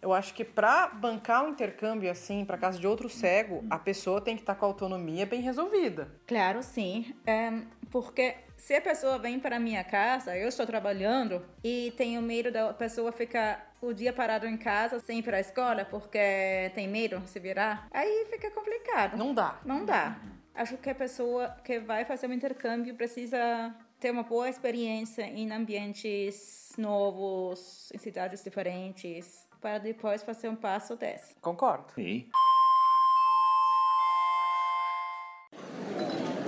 eu 0.01 0.13
acho 0.13 0.33
que 0.33 0.45
pra 0.45 0.89
bancar 0.89 1.45
um 1.45 1.51
intercâmbio 1.51 2.11
assim, 2.11 2.45
pra 2.45 2.57
casa 2.57 2.79
de 2.79 2.87
outro 2.87 3.09
cego, 3.09 3.65
a 3.69 3.79
pessoa 3.79 4.21
tem 4.21 4.35
que 4.35 4.43
estar 4.43 4.55
com 4.55 4.65
a 4.65 4.69
autonomia 4.69 5.27
bem 5.27 5.43
resolvida. 5.43 6.09
Claro, 6.27 6.63
sim. 6.63 7.15
Em, 7.27 7.67
porque 7.91 8.37
se 8.57 8.75
a 8.75 8.81
pessoa 8.81 9.19
vem 9.19 9.39
para 9.39 9.57
a 9.57 9.61
minha 9.61 9.85
casa, 9.85 10.37
eu 10.37 10.49
estou 10.49 10.67
trabalhando 10.67 11.43
e 11.63 11.93
tenho 11.97 12.23
medo 12.23 12.51
da 12.51 12.73
pessoa 12.73 13.13
ficar 13.13 13.75
o 13.83 13.93
dia 13.93 14.13
parado 14.13 14.47
em 14.47 14.57
casa 14.57 15.01
sem 15.01 15.19
ir 15.19 15.23
para 15.23 15.39
a 15.39 15.41
escola 15.41 15.85
porque 15.85 16.71
tem 16.75 16.87
medo 16.87 17.19
de 17.21 17.31
se 17.31 17.41
virar, 17.41 17.89
aí 17.91 18.27
fica 18.31 18.51
complicado. 18.51 19.17
Não 19.17 19.35
dá. 19.35 19.59
Não 19.65 19.85
dá. 19.85 20.19
Acho 20.55 20.77
que 20.77 20.91
a 20.91 20.95
pessoa 20.95 21.57
que 21.65 21.79
vai 21.79 22.05
fazer 22.05 22.27
um 22.27 22.33
intercâmbio 22.33 22.95
precisa 22.95 23.75
ter 23.99 24.11
uma 24.11 24.23
boa 24.23 24.49
experiência 24.49 25.23
em 25.23 25.51
ambientes 25.53 26.73
novos, 26.77 27.91
em 27.95 27.99
cidades 27.99 28.43
diferentes, 28.43 29.47
para 29.61 29.79
depois 29.79 30.23
fazer 30.23 30.49
um 30.49 30.57
passo 30.57 30.97
desse. 30.97 31.35
Concordo. 31.41 31.93
Sim. 31.95 32.27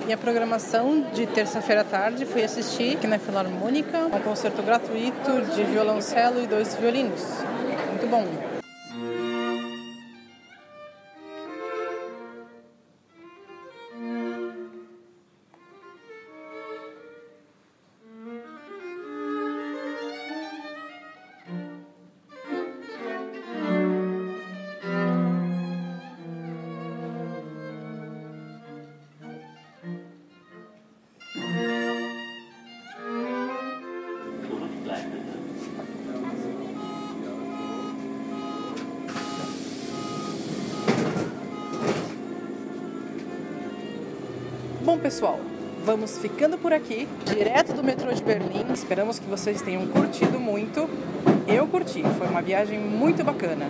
E 0.09 0.13
a 0.13 0.19
programação 0.19 1.13
de 1.13 1.27
terça-feira 1.29 1.83
à 1.83 1.85
tarde 1.85 2.27
foi 2.27 2.43
assistir 2.43 2.97
aqui 2.97 3.07
na 3.07 3.21
Filarmônica 3.21 4.07
um 4.07 4.21
concerto 4.21 4.61
gratuito 4.61 5.43
de 5.55 5.63
violoncelo 5.65 6.43
e 6.43 6.47
dois 6.47 6.75
violinos. 6.75 7.23
Muito 7.89 8.09
bom. 8.09 8.52
Bom, 44.93 44.99
pessoal, 44.99 45.41
vamos 45.87 46.19
ficando 46.19 46.59
por 46.59 46.71
aqui, 46.71 47.09
direto 47.25 47.73
do 47.73 47.83
metrô 47.83 48.13
de 48.13 48.23
Berlim. 48.23 48.71
Esperamos 48.75 49.19
que 49.19 49.25
vocês 49.25 49.63
tenham 49.63 49.87
curtido 49.87 50.39
muito. 50.39 50.87
Eu 51.49 51.67
curti, 51.67 52.03
foi 52.19 52.27
uma 52.27 52.43
viagem 52.43 52.79
muito 52.79 53.25
bacana. 53.25 53.65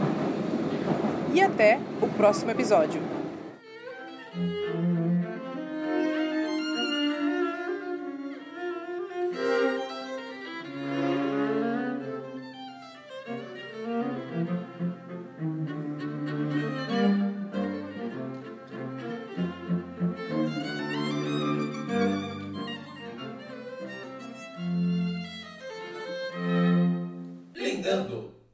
E 1.32 1.40
até 1.40 1.78
o 2.00 2.08
próximo 2.08 2.50
episódio. 2.50 3.00